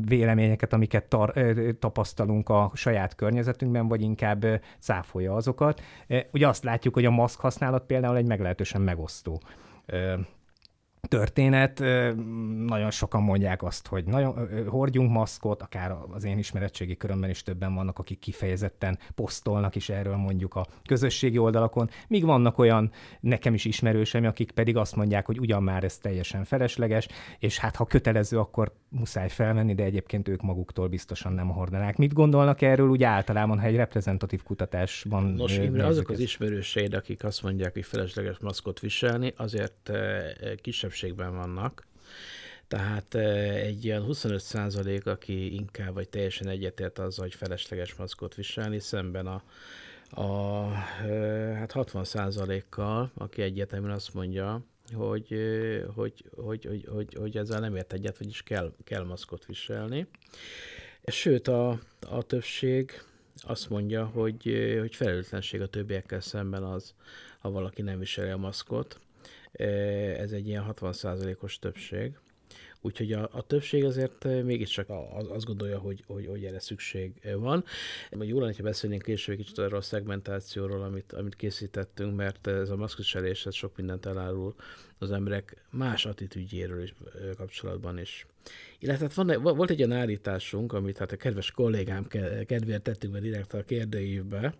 véleményeket, 0.05 0.73
amiket 0.73 1.05
tar- 1.05 1.39
tapasztalunk 1.79 2.49
a 2.49 2.71
saját 2.73 3.15
környezetünkben, 3.15 3.87
vagy 3.87 4.01
inkább 4.01 4.45
cáfolja 4.79 5.35
azokat. 5.35 5.81
Ugye 6.31 6.47
azt 6.47 6.63
látjuk, 6.63 6.93
hogy 6.93 7.05
a 7.05 7.11
maszk 7.11 7.39
használat 7.39 7.85
például 7.85 8.17
egy 8.17 8.27
meglehetősen 8.27 8.81
megosztó 8.81 9.41
történet. 11.07 11.79
Nagyon 12.65 12.91
sokan 12.91 13.21
mondják 13.21 13.63
azt, 13.63 13.87
hogy 13.87 14.05
nagyon, 14.05 14.49
hordjunk 14.67 15.11
maszkot, 15.11 15.61
akár 15.61 15.95
az 16.11 16.23
én 16.23 16.37
ismeretségi 16.37 16.97
körömben 16.97 17.29
is 17.29 17.43
többen 17.43 17.75
vannak, 17.75 17.99
akik 17.99 18.19
kifejezetten 18.19 18.99
posztolnak 19.15 19.75
is 19.75 19.89
erről 19.89 20.15
mondjuk 20.15 20.55
a 20.55 20.65
közösségi 20.85 21.37
oldalakon, 21.37 21.89
míg 22.07 22.25
vannak 22.25 22.57
olyan 22.57 22.91
nekem 23.19 23.53
is 23.53 23.65
ismerősem, 23.65 24.25
akik 24.25 24.51
pedig 24.51 24.77
azt 24.77 24.95
mondják, 24.95 25.25
hogy 25.25 25.39
ugyan 25.39 25.63
már 25.63 25.83
ez 25.83 25.97
teljesen 25.97 26.43
felesleges, 26.43 27.07
és 27.39 27.57
hát 27.59 27.75
ha 27.75 27.85
kötelező, 27.85 28.39
akkor 28.39 28.73
muszáj 28.97 29.29
felvenni, 29.29 29.75
de 29.75 29.83
egyébként 29.83 30.27
ők 30.27 30.41
maguktól 30.41 30.87
biztosan 30.87 31.33
nem 31.33 31.49
hordanák. 31.49 31.97
Mit 31.97 32.13
gondolnak 32.13 32.61
erről 32.61 32.89
úgy 32.89 33.03
általában, 33.03 33.59
ha 33.59 33.65
egy 33.65 33.75
reprezentatív 33.75 34.43
kutatásban 34.43 35.23
Nos, 35.23 35.57
Imre, 35.57 35.85
azok 35.85 36.09
az 36.09 36.19
ismerőseid, 36.19 36.93
akik 36.93 37.23
azt 37.23 37.43
mondják, 37.43 37.73
hogy 37.73 37.85
felesleges 37.85 38.37
maszkot 38.37 38.79
viselni, 38.79 39.33
azért 39.37 39.91
kisebb 40.61 40.93
többségben 40.95 41.35
vannak. 41.35 41.87
Tehát 42.67 43.15
egy 43.55 43.85
ilyen 43.85 44.01
25 44.01 44.39
százalék, 44.39 45.05
aki 45.05 45.53
inkább 45.53 45.93
vagy 45.93 46.09
teljesen 46.09 46.47
egyetért 46.47 46.99
azzal, 46.99 47.25
hogy 47.25 47.35
felesleges 47.35 47.95
maszkot 47.95 48.35
viselni, 48.35 48.79
szemben 48.79 49.27
a, 49.27 49.43
a 50.21 50.67
hát 51.53 51.71
60 51.71 52.03
százalékkal, 52.03 53.11
aki 53.13 53.41
egyetemen 53.41 53.91
azt 53.91 54.13
mondja, 54.13 54.61
hogy, 54.93 55.35
hogy, 55.95 56.23
hogy, 56.35 56.65
hogy, 56.65 56.85
hogy, 56.89 57.13
hogy 57.13 57.37
ezzel 57.37 57.59
nem 57.59 57.75
ért 57.75 57.93
egyet, 57.93 58.17
vagyis 58.17 58.43
kell, 58.43 58.73
kell 58.83 59.03
maszkot 59.03 59.45
viselni. 59.45 60.07
Sőt, 61.05 61.47
a, 61.47 61.79
a 62.09 62.23
többség 62.23 62.91
azt 63.41 63.69
mondja, 63.69 64.05
hogy, 64.05 64.75
hogy 64.79 64.95
felelőtlenség 64.95 65.61
a 65.61 65.67
többiekkel 65.67 66.21
szemben 66.21 66.63
az, 66.63 66.93
ha 67.39 67.51
valaki 67.51 67.81
nem 67.81 67.99
viseli 67.99 68.29
a 68.29 68.37
maszkot 68.37 68.99
ez 70.17 70.31
egy 70.31 70.47
ilyen 70.47 70.65
60%-os 70.75 71.59
többség. 71.59 72.17
Úgyhogy 72.85 73.11
a, 73.11 73.29
a 73.31 73.41
többség 73.41 73.85
azért 73.85 74.23
mégiscsak 74.43 74.89
azt 75.29 75.45
gondolja, 75.45 75.79
hogy, 75.79 76.03
hogy, 76.07 76.25
hogy 76.25 76.45
erre 76.45 76.59
szükség 76.59 77.11
van. 77.37 77.63
Majd 78.11 78.29
jó 78.29 78.39
lenne, 78.39 78.53
ha 78.57 78.63
beszélnénk 78.63 79.01
később 79.01 79.37
kicsit 79.37 79.57
arról 79.57 79.77
a 79.77 79.81
szegmentációról, 79.81 80.83
amit, 80.83 81.13
amit 81.13 81.35
készítettünk, 81.35 82.15
mert 82.15 82.47
ez 82.47 82.69
a 82.69 82.75
maszkviselés 82.75 83.47
sok 83.51 83.77
mindent 83.77 84.05
elárul 84.05 84.55
az 84.97 85.11
emberek 85.11 85.65
más 85.69 86.05
attitűdjéről 86.05 86.83
is 86.83 86.93
kapcsolatban 87.37 87.99
is. 87.99 88.25
Illetve 88.79 89.05
hát 89.05 89.13
van, 89.13 89.55
volt 89.55 89.69
egy 89.69 89.83
olyan 89.83 89.97
állításunk, 89.97 90.73
amit 90.73 90.97
hát 90.97 91.11
a 91.11 91.15
kedves 91.15 91.51
kollégám 91.51 92.07
kedvéért 92.45 92.83
tettünk 92.83 93.13
be 93.13 93.19
direkt 93.19 93.53
a 93.53 93.63
kérdőívbe, 93.63 94.55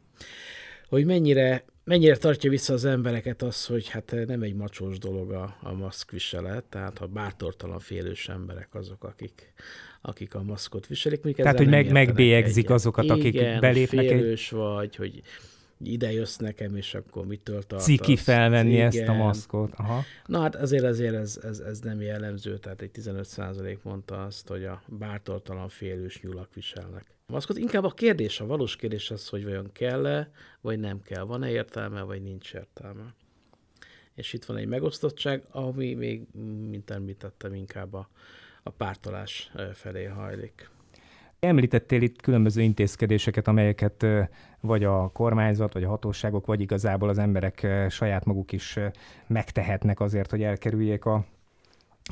hogy 0.88 1.06
mennyire, 1.06 1.65
mennyire 1.84 2.18
tartja 2.18 2.50
vissza 2.50 2.74
az 2.74 2.86
embereket 2.86 3.42
az, 3.42 3.65
hogy 3.65 3.89
hát 3.89 4.15
nem 4.27 4.42
egy 4.42 4.56
macsós 4.56 4.98
dolog 4.98 5.32
a, 5.32 5.58
a 5.62 5.74
maszkviselet, 5.74 6.63
tehát 6.63 6.98
ha 6.98 7.06
bátortalan 7.06 7.80
félős 7.80 8.30
emberek 8.30 8.75
azok, 8.75 9.04
akik, 9.04 9.54
akik 10.01 10.36
a 10.36 10.44
maszkot 10.44 10.88
viselik. 10.88 11.36
Tehát, 11.36 11.58
hogy 11.58 11.70
meg, 11.70 11.92
megbélyegzik 11.92 12.63
egyet. 12.63 12.75
azokat, 12.75 13.10
akik 13.10 13.34
Igen, 13.34 13.60
belépnek. 13.60 14.08
félős 14.08 14.51
egy... 14.51 14.58
vagy, 14.58 14.96
hogy 14.96 15.22
ide 15.84 16.12
jössz 16.12 16.38
nekem, 16.38 16.75
és 16.75 16.94
akkor 16.94 17.25
mitől 17.25 17.63
tartasz. 17.63 17.84
Ciki 17.84 18.15
felvenni 18.15 18.74
Igen. 18.74 18.88
ezt 18.88 19.08
a 19.08 19.13
maszkot. 19.13 19.74
Aha. 19.75 20.04
Na 20.25 20.42
hát 20.42 20.56
azért 20.56 20.84
azért 20.84 21.15
ez, 21.15 21.39
ez, 21.44 21.60
ez 21.60 21.80
nem 21.80 22.01
jellemző, 22.01 22.58
tehát 22.58 22.82
egy 22.82 22.92
15% 22.94 23.77
mondta 23.82 24.24
azt, 24.24 24.48
hogy 24.48 24.63
a 24.65 24.82
bártortalan 24.88 25.70
félős 25.70 26.22
nyulak 26.22 26.54
viselnek. 26.54 27.15
Maszkot 27.27 27.58
inkább 27.58 27.84
a 27.84 27.89
kérdés, 27.89 28.39
a 28.39 28.46
valós 28.46 28.75
kérdés 28.75 29.12
az, 29.12 29.29
hogy 29.29 29.44
vajon 29.44 29.70
kell-e, 29.72 30.32
vagy 30.62 30.79
nem 30.79 31.01
kell, 31.01 31.24
van-e 31.24 31.50
értelme, 31.50 32.01
vagy 32.01 32.22
nincs 32.22 32.53
értelme. 32.53 33.13
És 34.13 34.34
itt 34.34 34.46
van 34.46 34.58
egy 34.58 34.67
megosztottság, 34.67 35.44
ami 35.50 35.94
még, 35.94 36.27
mint 36.70 36.89
említettem, 36.89 37.53
inkább 37.53 37.94
a, 37.94 38.10
a 38.63 38.70
pártolás 38.70 39.51
felé 39.74 40.03
hajlik. 40.03 40.70
Említettél 41.39 42.01
itt 42.01 42.22
különböző 42.22 42.62
intézkedéseket, 42.62 43.48
amelyeket 43.48 44.05
vagy 44.60 44.84
a 44.84 45.08
kormányzat, 45.08 45.74
vagy 45.74 45.84
a 45.84 45.89
hatóságok, 45.89 46.46
vagy 46.46 46.62
igazából 46.62 47.10
az 47.10 47.17
emberek 47.17 47.67
saját 47.89 48.25
maguk 48.25 48.51
is 48.51 48.79
megtehetnek 49.27 50.00
azért, 50.00 50.32
hogy 50.32 50.44
elkerüljék 50.44 51.05
a, 51.05 51.25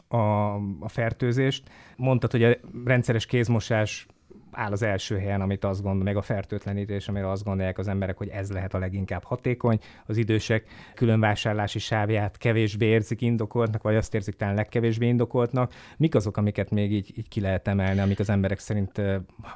a, 0.07 0.53
a 0.79 0.87
fertőzést. 0.87 1.69
Mondtad, 1.95 2.31
hogy 2.31 2.43
a 2.43 2.57
rendszeres 2.85 3.25
kézmosás 3.25 4.07
áll 4.51 4.71
az 4.71 4.81
első 4.81 5.17
helyen, 5.17 5.41
amit 5.41 5.63
azt 5.63 5.81
gondol, 5.81 6.03
meg 6.03 6.17
a 6.17 6.21
fertőtlenítés, 6.21 7.07
amire 7.07 7.29
azt 7.29 7.43
gondolják 7.43 7.77
az 7.77 7.87
emberek, 7.87 8.17
hogy 8.17 8.27
ez 8.27 8.51
lehet 8.51 8.73
a 8.73 8.77
leginkább 8.77 9.23
hatékony. 9.23 9.79
Az 10.05 10.17
idősek 10.17 10.65
különvásárlási 10.95 11.79
sávját 11.79 12.37
kevésbé 12.37 12.85
érzik 12.85 13.21
indokoltnak, 13.21 13.81
vagy 13.81 13.95
azt 13.95 14.13
érzik 14.13 14.35
talán 14.35 14.55
legkevésbé 14.55 15.07
indokoltnak. 15.07 15.73
Mik 15.97 16.15
azok, 16.15 16.37
amiket 16.37 16.71
még 16.71 16.91
így, 16.91 17.13
így 17.17 17.27
ki 17.27 17.41
lehet 17.41 17.67
emelni, 17.67 17.99
amik 17.99 18.19
az 18.19 18.29
emberek 18.29 18.59
szerint 18.59 19.01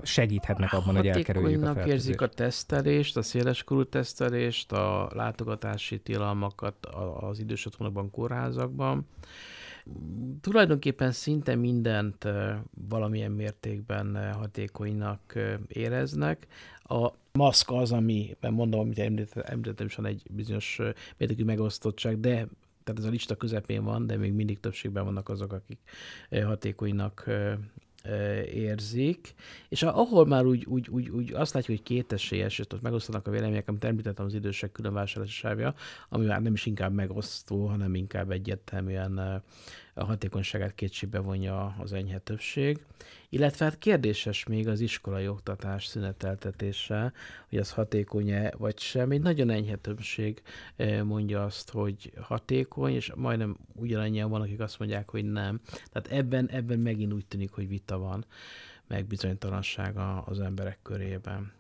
segíthetnek 0.01 0.73
abban, 0.73 0.95
hogy 0.95 1.07
elkerüljük 1.07 1.61
a 1.61 1.65
fertőzést? 1.65 1.93
érzik 1.93 2.21
a 2.21 2.27
tesztelést, 2.27 3.17
a 3.17 3.21
széleskorú 3.21 3.83
tesztelést, 3.83 4.71
a 4.71 5.09
látogatási 5.13 5.99
tilalmakat 5.99 6.85
az 7.19 7.39
idős 7.39 7.65
otthonokban, 7.65 8.11
kórházakban 8.11 9.07
tulajdonképpen 10.41 11.11
szinte 11.11 11.55
mindent 11.55 12.27
valamilyen 12.89 13.31
mértékben 13.31 14.33
hatékonynak 14.33 15.39
éreznek. 15.67 16.47
A 16.83 17.11
maszk 17.31 17.71
az, 17.71 17.91
amiben 17.91 18.53
mondom, 18.53 18.79
amit 18.79 18.99
említettem, 18.99 19.85
is 19.87 19.95
van 19.95 20.05
egy 20.05 20.23
bizonyos 20.31 20.79
mértékű 21.17 21.43
megosztottság, 21.43 22.19
de 22.19 22.47
tehát 22.83 23.01
ez 23.01 23.07
a 23.07 23.09
lista 23.09 23.35
közepén 23.35 23.83
van, 23.83 24.07
de 24.07 24.17
még 24.17 24.33
mindig 24.33 24.59
többségben 24.59 25.03
vannak 25.03 25.29
azok, 25.29 25.53
akik 25.53 25.79
hatékonynak 26.43 27.29
érzik, 28.53 29.33
és 29.69 29.83
ahol 29.83 30.25
már 30.25 30.45
úgy, 30.45 30.65
úgy, 30.65 30.89
úgy, 30.89 31.09
úgy 31.09 31.33
azt 31.33 31.53
látjuk, 31.53 31.77
hogy 31.77 31.85
kétesélyes, 31.85 32.59
és 32.59 32.65
ott 32.73 32.81
megosztanak 32.81 33.27
a 33.27 33.31
vélemények, 33.31 33.67
amit 33.67 33.83
említettem 33.83 34.25
az 34.25 34.33
idősek 34.33 34.71
külön 34.71 34.93
vásárlási 34.93 35.47
ami 36.09 36.25
már 36.25 36.41
nem 36.41 36.53
is 36.53 36.65
inkább 36.65 36.93
megosztó, 36.93 37.65
hanem 37.65 37.95
inkább 37.95 38.31
egyértelműen 38.31 39.43
a 39.97 40.03
hatékonyságát 40.03 40.75
kétségbe 40.75 41.19
vonja 41.19 41.75
az 41.79 41.93
enyhe 41.93 42.17
többség. 42.17 42.85
Illetve 43.29 43.65
hát 43.65 43.77
kérdéses 43.77 44.45
még 44.45 44.67
az 44.67 44.79
iskolai 44.79 45.27
oktatás 45.27 45.85
szüneteltetése, 45.85 47.13
hogy 47.49 47.57
az 47.57 47.71
hatékony-e 47.71 48.53
vagy 48.57 48.79
sem. 48.79 49.11
Egy 49.11 49.21
nagyon 49.21 49.49
enyhe 49.49 49.75
többség 49.75 50.41
mondja 51.03 51.43
azt, 51.43 51.69
hogy 51.69 52.11
hatékony, 52.21 52.93
és 52.93 53.11
majdnem 53.15 53.57
ugyanannyian 53.73 54.29
van, 54.29 54.41
akik 54.41 54.59
azt 54.59 54.79
mondják, 54.79 55.09
hogy 55.09 55.31
nem. 55.31 55.59
Tehát 55.91 56.07
ebben, 56.11 56.49
ebben 56.49 56.79
megint 56.79 57.13
úgy 57.13 57.25
tűnik, 57.25 57.51
hogy 57.51 57.67
vita 57.67 57.97
van, 57.97 58.25
meg 58.87 59.05
bizonytalanság 59.05 59.97
az 60.25 60.39
emberek 60.39 60.79
körében. 60.81 61.51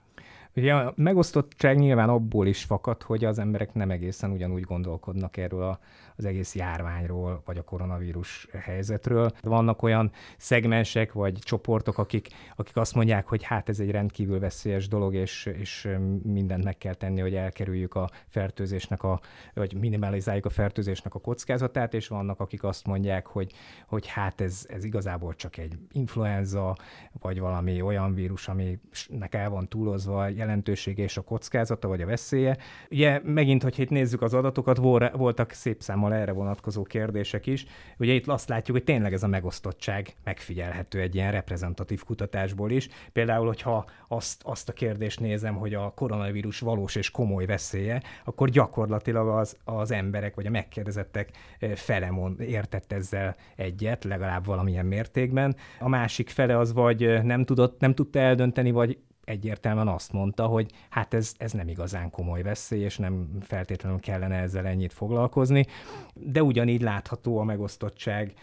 Ugye 0.55 0.73
a 0.73 0.93
megosztottság 0.95 1.77
nyilván 1.77 2.09
abból 2.09 2.47
is 2.47 2.63
fakad, 2.63 3.03
hogy 3.03 3.25
az 3.25 3.39
emberek 3.39 3.73
nem 3.73 3.91
egészen 3.91 4.31
ugyanúgy 4.31 4.63
gondolkodnak 4.63 5.37
erről 5.37 5.63
a 5.63 5.79
az 6.17 6.25
egész 6.25 6.55
járványról, 6.55 7.41
vagy 7.45 7.57
a 7.57 7.61
koronavírus 7.61 8.47
helyzetről. 8.51 9.31
Vannak 9.41 9.81
olyan 9.81 10.11
szegmensek, 10.37 11.13
vagy 11.13 11.39
csoportok, 11.39 11.97
akik, 11.97 12.27
akik 12.55 12.75
azt 12.75 12.95
mondják, 12.95 13.27
hogy 13.27 13.43
hát 13.43 13.69
ez 13.69 13.79
egy 13.79 13.91
rendkívül 13.91 14.39
veszélyes 14.39 14.87
dolog, 14.87 15.13
és, 15.13 15.45
és 15.45 15.89
mindent 16.23 16.63
meg 16.63 16.77
kell 16.77 16.93
tenni, 16.93 17.21
hogy 17.21 17.35
elkerüljük 17.35 17.95
a 17.95 18.09
fertőzésnek, 18.27 19.03
a, 19.03 19.19
vagy 19.53 19.73
minimalizáljuk 19.73 20.45
a 20.45 20.49
fertőzésnek 20.49 21.15
a 21.15 21.19
kockázatát, 21.19 21.93
és 21.93 22.07
vannak, 22.07 22.39
akik 22.39 22.63
azt 22.63 22.85
mondják, 22.85 23.27
hogy, 23.27 23.53
hogy 23.87 24.07
hát 24.07 24.41
ez, 24.41 24.65
ez 24.69 24.83
igazából 24.83 25.35
csak 25.35 25.57
egy 25.57 25.77
influenza, 25.91 26.75
vagy 27.11 27.39
valami 27.39 27.81
olyan 27.81 28.13
vírus, 28.13 28.47
aminek 28.47 29.35
el 29.35 29.49
van 29.49 29.67
túlozva. 29.67 30.27
jelentősége 30.27 31.03
és 31.03 31.17
a 31.17 31.21
kockázata, 31.21 31.87
vagy 31.87 32.01
a 32.01 32.05
veszélye. 32.05 32.57
Ugye 32.91 33.21
megint, 33.23 33.63
hogyha 33.63 33.81
itt 33.81 33.89
nézzük 33.89 34.21
az 34.21 34.33
adatokat, 34.33 34.77
voltak 35.13 35.51
szép 35.51 35.81
számmal 35.81 36.06
erre 36.13 36.31
vonatkozó 36.31 36.83
kérdések 36.83 37.45
is. 37.45 37.65
Ugye 37.97 38.13
itt 38.13 38.27
azt 38.27 38.49
látjuk, 38.49 38.77
hogy 38.77 38.85
tényleg 38.85 39.13
ez 39.13 39.23
a 39.23 39.27
megosztottság 39.27 40.15
megfigyelhető 40.23 40.99
egy 41.01 41.15
ilyen 41.15 41.31
reprezentatív 41.31 42.03
kutatásból 42.03 42.71
is. 42.71 42.87
Például, 43.13 43.47
hogyha 43.47 43.85
azt, 44.07 44.41
azt 44.43 44.69
a 44.69 44.73
kérdést 44.73 45.19
nézem, 45.19 45.55
hogy 45.55 45.73
a 45.73 45.91
koronavírus 45.95 46.59
valós 46.59 46.95
és 46.95 47.11
komoly 47.11 47.45
veszélye, 47.45 48.01
akkor 48.25 48.49
gyakorlatilag 48.49 49.27
az, 49.27 49.57
az 49.63 49.91
emberek, 49.91 50.35
vagy 50.35 50.45
a 50.45 50.49
megkérdezettek 50.49 51.29
fele 51.75 52.11
mond, 52.11 52.39
értett 52.39 52.91
ezzel 52.91 53.35
egyet, 53.55 54.03
legalább 54.03 54.45
valamilyen 54.45 54.85
mértékben. 54.85 55.55
A 55.79 55.89
másik 55.89 56.29
fele 56.29 56.57
az 56.57 56.73
vagy 56.73 57.23
nem, 57.23 57.43
tudott, 57.43 57.79
nem 57.79 57.93
tudta 57.93 58.19
eldönteni, 58.19 58.71
vagy 58.71 58.97
egyértelműen 59.27 59.87
azt 59.87 60.11
mondta, 60.11 60.45
hogy 60.45 60.71
hát 60.89 61.13
ez, 61.13 61.33
ez 61.37 61.51
nem 61.51 61.67
igazán 61.67 62.09
komoly 62.09 62.41
veszély, 62.41 62.81
és 62.81 62.97
nem 62.97 63.37
feltétlenül 63.41 63.99
kellene 63.99 64.35
ezzel 64.35 64.65
ennyit 64.65 64.93
foglalkozni. 64.93 65.65
De 66.13 66.43
ugyanígy 66.43 66.81
látható 66.81 67.39
a 67.39 67.43
megosztottság 67.43 68.33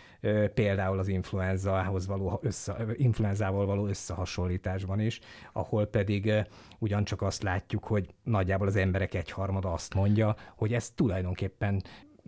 például 0.55 0.99
az 0.99 1.09
influenzához 1.09 2.07
való 2.07 2.39
össze, 2.43 2.77
influenzával 2.97 3.67
való 3.67 3.87
összehasonlításban 3.87 5.01
is, 5.01 5.21
ahol 5.53 5.87
pedig 5.87 6.33
ugyancsak 6.79 7.23
azt 7.23 7.43
látjuk, 7.43 7.85
hogy 7.85 8.15
nagyjából 8.23 8.67
az 8.67 8.77
emberek 8.77 9.15
egyharmada 9.15 9.73
azt 9.73 9.95
mondja, 9.95 10.37
hogy 10.57 10.73
ez 10.73 10.91
tulajdonképpen 10.91 11.83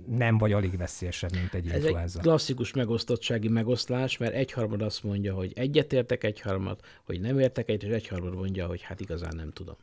nem 0.05 0.39
vagy 0.39 0.53
alig 0.53 0.77
veszélyesebb, 0.77 1.33
mint 1.33 1.55
egy 1.55 1.69
Ez 1.69 1.83
influenza. 1.85 2.19
egy 2.19 2.25
klasszikus 2.25 2.73
megosztottsági 2.73 3.49
megoszlás, 3.49 4.17
mert 4.17 4.35
egyharmad 4.35 4.83
azt 4.83 5.03
mondja, 5.03 5.35
hogy 5.35 5.53
egyetértek, 5.55 6.25
egyharmad, 6.25 6.81
hogy 7.05 7.21
nem 7.21 7.39
értek 7.39 7.69
egyet, 7.69 7.91
és 7.91 7.97
egyharmad 7.97 8.35
mondja, 8.35 8.67
hogy 8.67 8.83
hát 8.83 9.01
igazán 9.01 9.37
nem 9.37 9.51
tudom. 9.51 9.77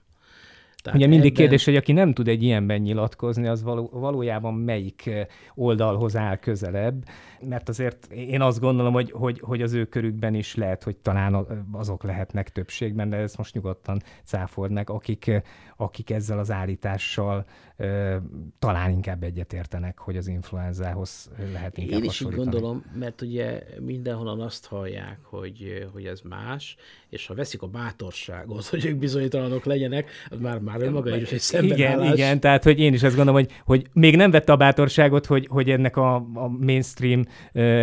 Tehát 0.83 0.99
Ugye 0.99 1.07
mindig 1.07 1.31
ebben... 1.31 1.41
kérdés, 1.41 1.65
hogy 1.65 1.75
aki 1.75 1.91
nem 1.91 2.13
tud 2.13 2.27
egy 2.27 2.43
ilyenben 2.43 2.81
nyilatkozni, 2.81 3.47
az 3.47 3.63
való, 3.63 3.89
valójában 3.93 4.53
melyik 4.53 5.09
oldalhoz 5.55 6.15
áll 6.15 6.35
közelebb, 6.35 7.03
mert 7.49 7.69
azért 7.69 8.11
én 8.11 8.41
azt 8.41 8.59
gondolom, 8.59 8.93
hogy, 8.93 9.11
hogy, 9.11 9.39
hogy 9.39 9.61
az 9.61 9.73
ő 9.73 9.85
körükben 9.85 10.33
is 10.33 10.55
lehet, 10.55 10.83
hogy 10.83 10.95
talán 10.95 11.45
azok 11.71 12.03
lehetnek 12.03 12.49
többségben, 12.49 13.09
de 13.09 13.17
ezt 13.17 13.37
most 13.37 13.53
nyugodtan 13.53 14.01
cáfold 14.23 14.81
akik, 14.85 15.41
akik 15.77 16.09
ezzel 16.09 16.39
az 16.39 16.51
állítással 16.51 17.45
ö, 17.77 18.15
talán 18.59 18.91
inkább 18.91 19.23
egyetértenek, 19.23 19.99
hogy 19.99 20.17
az 20.17 20.27
influenzához 20.27 21.31
lehet 21.53 21.77
inkább 21.77 21.99
Én 21.99 22.03
is 22.03 22.21
így 22.21 22.35
gondolom, 22.35 22.85
mert 22.99 23.21
ugye 23.21 23.63
mindenhonnan 23.79 24.41
azt 24.41 24.65
hallják, 24.65 25.19
hogy, 25.21 25.87
hogy 25.93 26.05
ez 26.05 26.21
más, 26.21 26.75
és 27.09 27.27
ha 27.27 27.33
veszik 27.33 27.61
a 27.61 27.67
bátorságot, 27.67 28.65
hogy 28.73 28.85
ők 28.85 28.97
bizonyítalanok 28.97 29.65
legyenek, 29.65 30.09
az 30.29 30.39
már, 30.39 30.59
már 30.77 30.87
önmaga 30.87 31.17
is 31.17 31.31
egy 31.31 31.39
szembenállás. 31.39 31.79
Igen, 31.79 32.13
igen, 32.13 32.39
tehát 32.39 32.63
hogy 32.63 32.79
én 32.79 32.93
is 32.93 33.03
azt 33.03 33.15
gondolom, 33.15 33.41
hogy, 33.41 33.51
hogy 33.65 33.87
még 33.93 34.15
nem 34.15 34.31
vette 34.31 34.51
a 34.51 34.55
bátorságot, 34.55 35.25
hogy, 35.25 35.47
hogy 35.49 35.69
ennek 35.69 35.97
a, 35.97 36.15
a 36.15 36.47
mainstream 36.59 37.25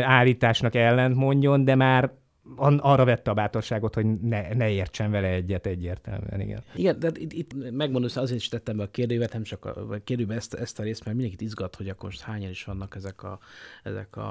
állításnak 0.02 0.74
ellent 0.74 1.16
mondjon, 1.16 1.64
de 1.64 1.74
már 1.74 2.12
arra 2.56 3.04
vette 3.04 3.30
a 3.30 3.34
bátorságot, 3.34 3.94
hogy 3.94 4.20
ne, 4.20 4.54
ne 4.54 4.70
értsen 4.70 5.10
vele 5.10 5.28
egyet 5.28 5.66
egyértelműen, 5.66 6.40
igen. 6.40 6.62
Igen, 6.74 6.98
de 6.98 7.10
itt, 7.14 7.32
itt 7.32 7.54
megmondom, 7.54 8.02
hogy 8.02 8.22
azért 8.22 8.40
is 8.40 8.48
tettem 8.48 8.76
be 8.76 8.82
a 8.82 8.90
kérdővet, 8.90 9.32
nem 9.32 9.42
csak 9.42 9.64
a, 9.64 9.90
a 9.90 9.98
kérdőbe 10.04 10.34
ezt, 10.34 10.54
ezt 10.54 10.78
a 10.78 10.82
részt, 10.82 11.04
mert 11.04 11.16
mindenkit 11.16 11.46
izgat, 11.46 11.76
hogy 11.76 11.88
akkor 11.88 12.04
most 12.04 12.20
hányan 12.20 12.50
is 12.50 12.64
vannak 12.64 12.94
ezek 12.96 13.22
a, 13.22 13.38
ezek 13.82 14.16
a 14.16 14.22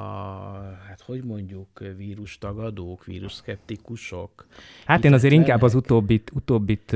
hát 0.88 1.02
hogy 1.06 1.24
mondjuk, 1.24 1.84
vírustagadók, 1.98 3.06
vírusszkeptikusok. 3.06 4.48
Hát 4.86 5.06
én 5.06 5.14
azért 5.14 5.34
inkább 5.34 5.62
az 5.62 5.76
utóbbit, 5.76 6.32
utóbbit, 6.34 6.96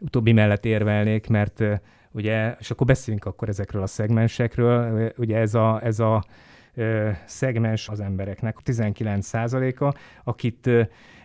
utóbbi 0.00 0.32
mellett 0.32 0.64
érvelnék, 0.64 1.28
mert 1.28 1.62
ugye, 2.12 2.56
és 2.58 2.70
akkor 2.70 2.86
beszéljünk 2.86 3.26
akkor 3.26 3.48
ezekről 3.48 3.82
a 3.82 3.86
szegmensekről, 3.86 5.12
ugye 5.16 5.36
ez 5.36 5.54
a, 5.54 5.80
ez 5.84 6.00
a 6.00 6.24
szegmens 7.24 7.88
az 7.88 8.00
embereknek, 8.00 8.56
19%-a, 8.64 9.94
akit 10.24 10.70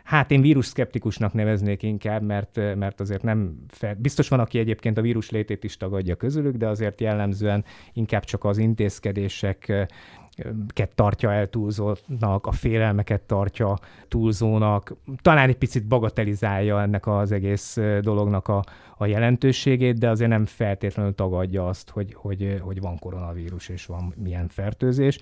Hát 0.05 0.31
én 0.31 0.41
vírus 0.41 0.65
szkeptikusnak 0.65 1.33
neveznék 1.33 1.83
inkább, 1.83 2.21
mert, 2.21 2.55
mert 2.75 2.99
azért 2.99 3.23
nem 3.23 3.65
fel... 3.67 3.95
Biztos 3.99 4.27
van, 4.27 4.39
aki 4.39 4.59
egyébként 4.59 4.97
a 4.97 5.01
vírus 5.01 5.29
létét 5.29 5.63
is 5.63 5.77
tagadja 5.77 6.15
közülük, 6.15 6.55
de 6.55 6.67
azért 6.67 7.01
jellemzően 7.01 7.65
inkább 7.93 8.23
csak 8.23 8.43
az 8.43 8.57
intézkedések 8.57 9.87
tartja 10.95 11.33
el 11.33 11.47
túlzónak, 11.49 12.45
a 12.45 12.51
félelmeket 12.51 13.21
tartja 13.21 13.79
túlzónak, 14.07 14.95
talán 15.21 15.49
egy 15.49 15.57
picit 15.57 15.87
bagatelizálja 15.87 16.81
ennek 16.81 17.07
az 17.07 17.31
egész 17.31 17.77
dolognak 18.01 18.47
a, 18.47 18.63
a 18.97 19.05
jelentőségét, 19.05 19.99
de 19.99 20.09
azért 20.09 20.29
nem 20.29 20.45
feltétlenül 20.45 21.15
tagadja 21.15 21.67
azt, 21.67 21.89
hogy, 21.89 22.13
hogy, 22.13 22.59
hogy 22.61 22.79
van 22.79 22.99
koronavírus 22.99 23.69
és 23.69 23.85
van 23.85 24.13
milyen 24.17 24.47
fertőzés. 24.47 25.19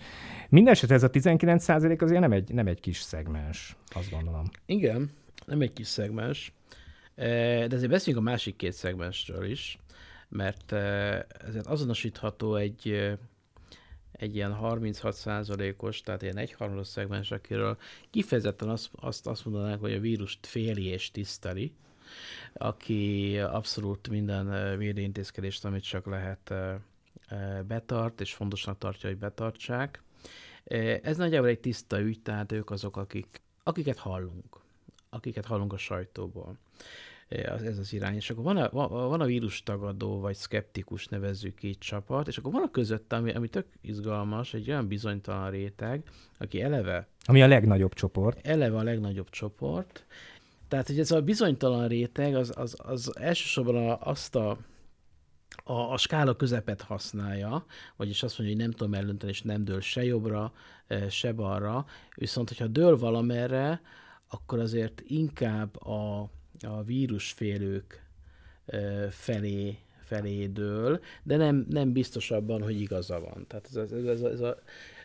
Mindenesetre 0.50 0.96
ez 0.96 1.04
a 1.04 1.10
19% 1.10 2.02
azért 2.02 2.22
nem 2.22 2.32
egy, 2.32 2.54
nem 2.54 2.68
egy 2.68 2.80
kis 2.80 2.98
szegmens, 2.98 3.76
azt 3.90 4.10
gondolom. 4.10 4.46
Igen, 4.66 5.12
nem 5.46 5.62
egy 5.62 5.74
kis 5.74 5.88
szegmens, 5.88 6.54
de 7.16 7.68
azért 7.72 7.90
beszéljünk 7.90 8.28
a 8.28 8.30
másik 8.30 8.56
két 8.56 8.74
szegmensről 8.74 9.46
is, 9.46 9.78
mert 10.30 10.72
ezért 11.48 11.68
azonosítható 11.68 12.56
egy 12.56 13.14
egy 14.24 14.36
ilyen 14.36 14.54
36 14.54 15.14
százalékos, 15.14 16.02
tehát 16.02 16.22
ilyen 16.22 16.38
egyharmados 16.38 16.88
szegmens, 16.88 17.32
akiről 17.32 17.78
kifejezetten 18.10 18.70
azt, 18.70 18.90
azt, 18.96 19.28
azt 19.28 19.46
mondanák, 19.46 19.80
hogy 19.80 19.94
a 19.94 20.00
vírust 20.00 20.46
féli 20.46 20.86
és 20.86 21.12
tiszteli, 21.12 21.74
aki 22.54 23.38
abszolút 23.40 24.10
minden 24.10 24.78
védintézkedést, 24.78 25.66
amit 25.66 25.84
csak 25.84 26.06
lehet 26.06 26.54
betart, 27.68 28.22
és 28.22 28.34
fontosnak 28.34 28.78
tartja, 28.78 29.10
hogy 29.10 29.18
betartsák. 29.18 30.04
Ez 31.02 31.18
nagyjából 31.18 31.50
egy 31.50 31.60
tiszta 31.60 32.00
ügy, 32.00 32.22
tehát 32.22 32.52
ők 32.52 32.70
azok, 32.70 32.98
akik, 32.98 33.42
akiket 33.64 33.98
hallunk, 33.98 34.60
akiket 35.10 35.46
hallunk 35.46 35.74
a 35.74 35.78
sajtóból 35.78 36.58
ez 37.42 37.78
az 37.78 37.94
irány. 37.94 38.16
És 38.16 38.30
akkor 38.30 38.44
van 38.44 38.58
a, 38.58 38.88
van 38.88 39.22
a 39.22 39.26
vírus 39.26 39.64
tagadó, 39.64 40.20
vagy 40.20 40.36
szkeptikus 40.36 41.08
nevezzük 41.08 41.64
így 41.64 41.78
csapat, 41.78 42.28
és 42.28 42.38
akkor 42.38 42.52
van 42.52 42.64
a 42.64 42.72
között, 42.72 43.14
ami, 43.14 43.32
ami 43.32 43.48
tök 43.48 43.66
izgalmas, 43.82 44.54
egy 44.54 44.70
olyan 44.70 44.88
bizonytalan 44.88 45.50
réteg, 45.50 46.04
aki 46.38 46.62
eleve... 46.62 47.08
Ami 47.26 47.42
a 47.42 47.48
legnagyobb 47.48 47.94
csoport. 47.94 48.48
Eleve 48.48 48.78
a 48.78 48.84
legnagyobb 48.84 49.30
csoport. 49.30 50.06
Tehát, 50.68 50.88
hogy 50.88 51.00
ez 51.00 51.12
a 51.12 51.22
bizonytalan 51.22 51.88
réteg, 51.88 52.36
az, 52.36 52.54
az, 52.56 52.76
az 52.78 53.18
elsősorban 53.18 53.98
azt 54.00 54.36
a 54.36 54.58
a, 55.64 55.74
a 55.74 55.98
skála 55.98 56.36
közepet 56.36 56.82
használja, 56.82 57.66
vagyis 57.96 58.24
azt 58.24 58.38
mondja, 58.38 58.56
hogy 58.56 58.66
nem 58.66 58.76
tudom 58.76 58.94
eldönteni, 58.94 59.32
és 59.32 59.42
nem 59.42 59.64
dől 59.64 59.82
se 59.82 60.04
jobbra, 60.04 60.54
se 61.10 61.34
balra, 61.34 61.86
viszont 62.16 62.48
hogyha 62.48 62.68
dől 62.68 62.98
valamerre, 62.98 63.82
akkor 64.28 64.60
azért 64.60 65.02
inkább 65.06 65.82
a, 65.86 66.30
a 66.66 66.84
vírusfélők 66.84 68.04
felé, 69.10 69.78
felé 70.00 70.48
dől, 70.48 71.00
de 71.24 71.36
nem, 71.36 71.66
nem 71.70 71.92
biztos 71.92 72.32
abban, 72.32 72.62
hogy 72.62 72.82
igaza 72.82 73.20
van. 73.20 73.46
Tehát 73.48 73.68
ez, 73.70 73.76
ez, 73.76 73.92
ez, 73.92 74.22
ez, 74.22 74.40
a, 74.40 74.58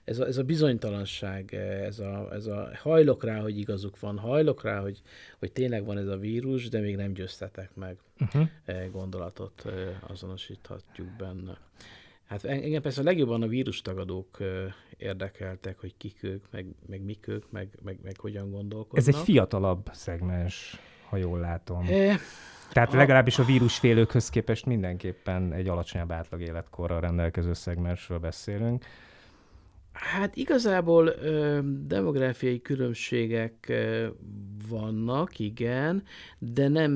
ez, 0.05 0.19
a, 0.19 0.27
ez 0.27 0.37
a 0.37 0.43
bizonytalanság, 0.43 1.55
ez 1.55 1.99
a, 1.99 2.29
ez 2.33 2.47
a 2.47 2.71
hajlok 2.75 3.25
rá, 3.25 3.41
hogy 3.41 3.59
igazuk 3.59 4.01
van, 4.01 4.19
hajlok 4.19 4.63
rá, 4.63 4.81
hogy, 4.81 5.03
hogy 5.39 5.53
tényleg 5.53 5.85
van 5.85 5.99
ez 5.99 6.07
a 6.07 6.17
vírus, 6.17 6.69
de 6.69 6.81
még 6.81 6.97
nem 6.97 7.13
győztetek 7.13 7.75
meg 7.75 7.99
uh-huh. 8.21 8.49
gondolatot 8.91 9.65
azonosíthatjuk 10.07 11.09
benne. 11.19 11.59
Hát 12.27 12.45
engem 12.45 12.83
persze 12.83 13.01
a 13.01 13.05
legjobban 13.05 13.43
a 13.43 13.47
vírustagadók 13.47 14.39
érdekeltek, 14.97 15.79
hogy 15.79 15.95
kik 15.97 16.23
ők, 16.23 16.45
meg, 16.51 16.67
meg 16.87 17.03
mik 17.03 17.27
ők, 17.27 17.51
meg, 17.51 17.79
meg, 17.85 17.99
meg 18.03 18.19
hogyan 18.19 18.51
gondolkodnak. 18.51 18.99
Ez 18.99 19.09
egy 19.09 19.23
fiatalabb 19.25 19.89
szegmens 19.93 20.79
ha 21.09 21.17
jól 21.17 21.39
látom. 21.39 21.85
É, 21.85 22.15
Tehát 22.73 22.93
legalábbis 22.93 23.39
a 23.39 23.45
vírusfélőkhöz 23.45 24.31
képest 24.31 24.67
mindenképpen 24.67 25.53
egy 25.53 25.69
alacsonyabb 25.69 26.13
átlag 26.13 26.41
életkorral 26.41 27.01
rendelkező 27.01 27.53
szegmensről 27.53 28.19
beszélünk. 28.19 28.85
Hát 29.93 30.37
igazából 30.37 31.07
ö, 31.07 31.59
demográfiai 31.87 32.61
különbségek 32.63 33.67
ö, 33.69 34.07
vannak, 34.69 35.39
igen, 35.39 36.03
de 36.39 36.69
nem, 36.69 36.93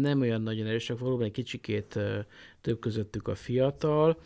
nem 0.00 0.20
olyan 0.20 0.42
nagyon 0.42 0.66
erősek. 0.66 0.98
Valóban 0.98 1.24
egy 1.24 1.32
kicsikét 1.32 1.96
ö, 1.96 2.18
több 2.60 2.78
közöttük 2.78 3.28
a 3.28 3.34
fiatal, 3.34 4.18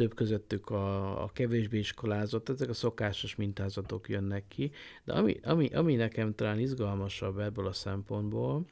több 0.00 0.14
közöttük 0.14 0.70
a, 0.70 1.22
a 1.22 1.30
kevésbé 1.32 1.78
iskolázott, 1.78 2.48
ezek 2.48 2.68
a 2.68 2.74
szokásos 2.74 3.36
mintázatok 3.36 4.08
jönnek 4.08 4.44
ki, 4.48 4.70
de 5.04 5.12
ami, 5.12 5.40
ami, 5.44 5.68
ami 5.74 5.94
nekem 5.94 6.34
talán 6.34 6.58
izgalmasabb 6.58 7.38
ebből 7.38 7.66
a 7.66 7.72
szempontból, 7.72 8.66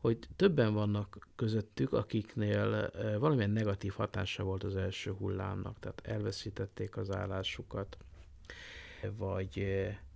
hogy 0.00 0.18
többen 0.36 0.74
vannak 0.74 1.28
közöttük, 1.36 1.92
akiknél 1.92 2.90
valamilyen 3.18 3.50
negatív 3.50 3.92
hatása 3.92 4.42
volt 4.42 4.64
az 4.64 4.76
első 4.76 5.12
hullámnak, 5.12 5.78
tehát 5.80 6.02
elveszítették 6.04 6.96
az 6.96 7.10
állásukat, 7.10 7.96
vagy 9.16 9.66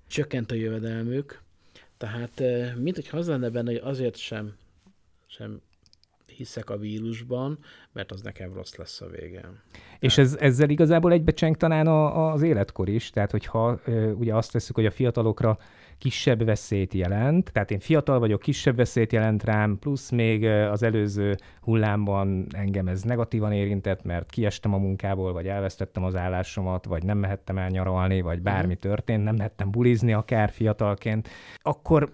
csökkent 0.06 0.50
a 0.50 0.54
jövedelmük, 0.54 1.42
tehát 1.96 2.42
mint 2.76 2.96
hogy 2.96 3.08
az 3.10 3.28
lenne 3.28 3.50
benne, 3.50 3.70
hogy 3.70 3.80
azért 3.84 4.16
sem, 4.16 4.56
sem 5.26 5.60
hiszek 6.36 6.70
a 6.70 6.76
vírusban, 6.76 7.58
mert 7.92 8.12
az 8.12 8.22
nekem 8.22 8.52
rossz 8.54 8.74
lesz 8.74 9.00
a 9.00 9.06
végén. 9.06 9.60
És 9.98 10.18
ez, 10.18 10.36
ezzel 10.40 10.68
igazából 10.68 11.12
egybecseng 11.12 11.56
talán 11.56 11.86
a, 11.86 12.32
az 12.32 12.42
életkor 12.42 12.88
is, 12.88 13.10
tehát 13.10 13.30
hogyha 13.30 13.80
ugye 14.14 14.34
azt 14.34 14.52
veszük, 14.52 14.74
hogy 14.74 14.86
a 14.86 14.90
fiatalokra 14.90 15.58
kisebb 15.98 16.44
veszélyt 16.44 16.94
jelent, 16.94 17.52
tehát 17.52 17.70
én 17.70 17.78
fiatal 17.78 18.18
vagyok, 18.18 18.40
kisebb 18.40 18.76
veszélyt 18.76 19.12
jelent 19.12 19.44
rám, 19.44 19.78
plusz 19.78 20.10
még 20.10 20.44
az 20.44 20.82
előző 20.82 21.36
hullámban 21.60 22.46
engem 22.50 22.88
ez 22.88 23.02
negatívan 23.02 23.52
érintett, 23.52 24.02
mert 24.02 24.30
kiestem 24.30 24.74
a 24.74 24.78
munkából, 24.78 25.32
vagy 25.32 25.46
elvesztettem 25.46 26.04
az 26.04 26.16
állásomat, 26.16 26.84
vagy 26.84 27.04
nem 27.04 27.18
mehettem 27.18 27.58
el 27.58 27.68
nyaralni, 27.68 28.20
vagy 28.20 28.42
bármi 28.42 28.72
mhm. 28.72 28.80
történt, 28.80 29.24
nem 29.24 29.36
mehettem 29.36 29.70
bulizni 29.70 30.12
akár 30.12 30.50
fiatalként, 30.50 31.28
akkor 31.62 32.12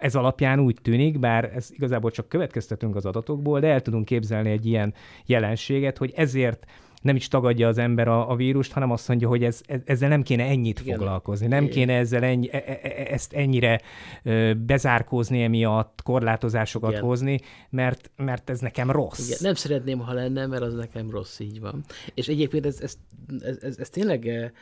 ez 0.00 0.14
alapján 0.14 0.60
úgy 0.60 0.76
tűnik, 0.82 1.18
bár 1.18 1.52
ez 1.54 1.68
igazából 1.70 2.10
csak 2.10 2.28
következtetünk 2.28 2.96
az 2.96 3.06
adatokból, 3.06 3.60
de 3.60 3.68
el 3.68 3.80
tudunk 3.80 4.04
képzelni 4.04 4.50
egy 4.50 4.66
ilyen 4.66 4.94
jelenséget, 5.26 5.98
hogy 5.98 6.12
ezért 6.16 6.66
nem 7.00 7.16
is 7.16 7.28
tagadja 7.28 7.68
az 7.68 7.78
ember 7.78 8.08
a, 8.08 8.30
a 8.30 8.36
vírust, 8.36 8.72
hanem 8.72 8.90
azt 8.90 9.08
mondja, 9.08 9.28
hogy 9.28 9.44
ez, 9.44 9.60
ez, 9.66 9.80
ezzel 9.84 10.08
nem 10.08 10.22
kéne 10.22 10.44
ennyit 10.44 10.80
Igen. 10.80 10.96
foglalkozni, 10.96 11.46
nem 11.46 11.68
kéne 11.68 11.96
ezzel 11.96 12.22
ennyi, 12.22 12.48
e, 12.52 12.64
e, 12.66 12.80
e, 12.82 13.12
ezt 13.12 13.32
ennyire 13.32 13.80
ö, 14.22 14.52
bezárkózni 14.66 15.42
emiatt, 15.42 16.02
korlátozásokat 16.02 16.90
Igen. 16.90 17.02
hozni, 17.02 17.40
mert, 17.70 18.10
mert 18.16 18.50
ez 18.50 18.60
nekem 18.60 18.90
rossz. 18.90 19.26
Igen. 19.26 19.38
Nem 19.40 19.54
szeretném, 19.54 19.98
ha 19.98 20.12
lenne, 20.12 20.46
mert 20.46 20.62
az 20.62 20.74
nekem 20.74 21.10
rossz, 21.10 21.38
így 21.38 21.60
van. 21.60 21.84
És 22.14 22.28
egyébként 22.28 22.66
ez, 22.66 22.80
ez, 22.80 22.96
ez, 23.40 23.58
ez, 23.62 23.78
ez 23.78 23.88
tényleg 23.88 24.52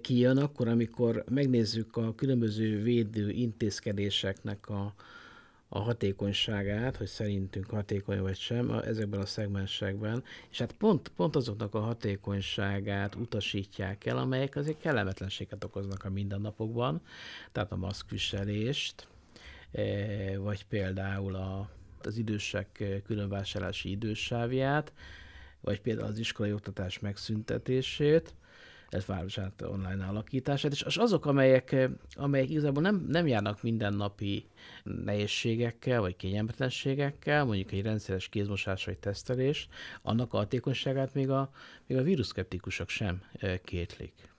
kijön 0.00 0.36
akkor, 0.36 0.68
amikor 0.68 1.24
megnézzük 1.30 1.96
a 1.96 2.14
különböző 2.14 2.82
védő 2.82 3.30
intézkedéseknek 3.30 4.68
a, 4.68 4.94
a 5.74 5.78
hatékonyságát, 5.78 6.96
hogy 6.96 7.06
szerintünk 7.06 7.70
hatékony 7.70 8.20
vagy 8.20 8.36
sem 8.36 8.70
ezekben 8.70 9.20
a 9.20 9.26
szegmensekben, 9.26 10.24
és 10.50 10.58
hát 10.58 10.72
pont, 10.72 11.08
pont 11.08 11.36
azoknak 11.36 11.74
a 11.74 11.80
hatékonyságát 11.80 13.14
utasítják 13.14 14.06
el, 14.06 14.18
amelyek 14.18 14.56
azért 14.56 14.78
kellemetlenséget 14.78 15.64
okoznak 15.64 16.04
a 16.04 16.10
mindennapokban, 16.10 17.00
tehát 17.52 17.72
a 17.72 17.76
maszkviselést, 17.76 19.08
e, 19.72 20.38
vagy 20.38 20.64
például 20.66 21.34
a, 21.34 21.70
az 22.02 22.16
idősek 22.16 22.84
különvásárlási 23.06 23.90
idősávját, 23.90 24.92
vagy 25.60 25.80
például 25.80 26.08
az 26.08 26.18
iskolai 26.18 26.52
oktatás 26.52 26.98
megszüntetését, 26.98 28.34
ez 28.94 29.06
városát 29.06 29.62
online 29.62 30.06
alakítását, 30.06 30.72
és 30.72 30.96
azok, 30.96 31.26
amelyek, 31.26 31.76
amelyek 32.14 32.50
igazából 32.50 32.82
nem, 32.82 33.06
nem 33.08 33.26
járnak 33.26 33.62
mindennapi 33.62 34.46
nehézségekkel, 34.82 36.00
vagy 36.00 36.16
kényelmetlenségekkel, 36.16 37.44
mondjuk 37.44 37.72
egy 37.72 37.82
rendszeres 37.82 38.28
kézmosás 38.28 38.84
vagy 38.84 38.98
tesztelés, 38.98 39.68
annak 40.02 40.32
a 40.32 40.36
hatékonyságát 40.36 41.14
még 41.14 41.30
a, 41.30 41.50
még 41.86 41.98
a 41.98 42.02
víruszkeptikusok 42.02 42.88
sem 42.88 43.22
eh, 43.32 43.58
kétlik. 43.64 44.33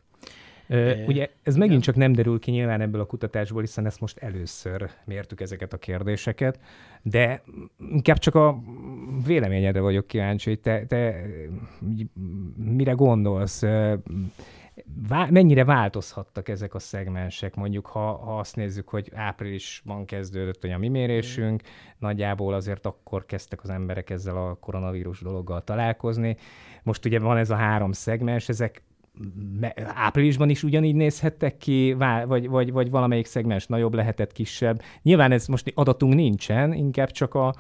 Ö, 0.68 1.04
ugye 1.06 1.30
ez 1.44 1.56
megint 1.56 1.84
csak 1.84 1.96
nem 1.96 2.12
derül 2.12 2.40
ki 2.40 2.52
nyilván 2.52 2.82
ebből 2.82 3.02
a 3.02 3.06
kutatásból, 3.06 3.62
hiszen 3.62 3.86
ezt 3.86 4.00
most 4.00 4.18
először 4.18 4.90
mértük 5.06 5.42
ezeket 5.42 5.74
a 5.74 5.78
kérdéseket, 5.78 6.60
de 7.02 7.42
inkább 7.78 8.18
csak 8.18 8.36
a 8.36 8.60
véleményedre 9.26 9.80
vagyok 9.80 10.08
kíváncsi, 10.08 10.50
hogy 10.50 10.60
te, 10.60 10.86
te 10.86 11.22
mire 12.56 12.92
gondolsz, 12.92 13.64
Vá- 15.08 15.30
mennyire 15.30 15.64
változhattak 15.64 16.50
ezek 16.50 16.74
a 16.74 16.80
szegmensek, 16.80 17.56
mondjuk 17.56 17.86
ha, 17.86 18.00
ha 18.00 18.40
azt 18.40 18.56
nézzük, 18.56 18.90
hogy 18.90 19.12
áprilisban 19.14 20.06
kezdődött 20.06 20.64
a 20.64 20.78
mi 20.78 20.88
mérésünk, 20.88 21.62
nagyjából 21.98 22.54
azért 22.54 22.86
akkor 22.86 23.26
kezdtek 23.26 23.64
az 23.64 23.70
emberek 23.70 24.10
ezzel 24.10 24.38
a 24.38 24.54
koronavírus 24.54 25.22
dologgal 25.22 25.64
találkozni. 25.64 26.38
Most 26.84 27.06
ugye 27.06 27.20
van 27.20 27.38
ez 27.38 27.50
a 27.50 27.56
három 27.56 27.92
szegmens, 27.92 28.50
ezek 28.50 28.84
áprilisban 29.94 30.50
is 30.50 30.64
ugyanígy 30.64 30.96
nézhettek 30.96 31.58
ki, 31.58 31.94
vagy, 32.26 32.48
vagy, 32.48 32.72
vagy 32.72 32.90
valamelyik 32.90 33.26
szegmens 33.26 33.68
nagyobb 33.68 33.94
lehetett, 33.94 34.32
kisebb. 34.32 34.82
Nyilván 35.02 35.32
ez 35.32 35.48
most 35.48 35.72
adatunk 35.76 36.14
nincsen, 36.14 36.74
inkább 36.74 37.12
csak 37.12 37.34
a, 37.34 37.56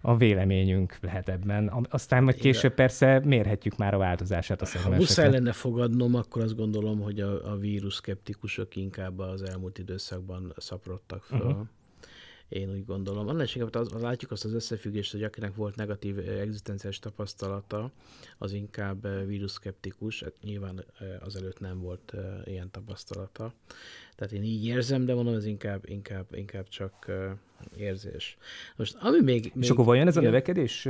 a 0.00 0.16
véleményünk 0.16 0.98
lehet 1.00 1.28
ebben. 1.28 1.86
Aztán 1.90 2.24
majd 2.24 2.36
később 2.36 2.74
persze 2.74 3.20
mérhetjük 3.24 3.76
már 3.76 3.94
a 3.94 3.98
változását 3.98 4.62
a 4.62 4.64
szegmenseket. 4.64 4.98
Ha 4.98 5.22
muszáj 5.22 5.30
lenne 5.30 5.52
fogadnom, 5.52 6.14
akkor 6.14 6.42
azt 6.42 6.56
gondolom, 6.56 7.00
hogy 7.00 7.20
a, 7.20 7.52
a 7.52 7.56
vírus 7.56 7.94
szkeptikusok 7.94 8.76
inkább 8.76 9.18
az 9.18 9.42
elmúlt 9.42 9.78
időszakban 9.78 10.52
szaporodtak 10.56 11.22
fel. 11.22 11.40
Uh-huh. 11.40 11.66
Én 12.48 12.70
úgy 12.70 12.84
gondolom. 12.84 13.28
Annál 13.28 13.44
is 13.44 13.56
az, 13.56 13.68
az, 13.72 14.02
látjuk 14.02 14.30
azt 14.30 14.44
az 14.44 14.52
összefüggést, 14.52 15.12
hogy 15.12 15.22
akinek 15.22 15.54
volt 15.54 15.76
negatív 15.76 16.18
egzisztenciális 16.18 16.98
tapasztalata, 16.98 17.92
az 18.38 18.52
inkább 18.52 19.26
vírusszkeptikus, 19.26 20.22
hát 20.22 20.34
nyilván 20.42 20.84
azelőtt 21.20 21.60
nem 21.60 21.80
volt 21.80 22.14
ilyen 22.44 22.70
tapasztalata. 22.70 23.52
Tehát 24.14 24.32
én 24.32 24.42
így 24.42 24.64
érzem, 24.64 25.04
de 25.04 25.14
mondom, 25.14 25.34
ez 25.34 25.44
inkább, 25.46 25.88
inkább, 25.88 26.26
inkább 26.34 26.68
csak 26.68 27.10
érzés. 27.76 28.36
Most 28.76 28.96
ami 29.00 29.20
még... 29.22 29.44
És 29.44 29.50
még, 29.54 29.70
akkor 29.70 29.84
vajon 29.84 30.06
ez 30.06 30.16
igen? 30.16 30.28
a 30.28 30.30
növekedés, 30.30 30.86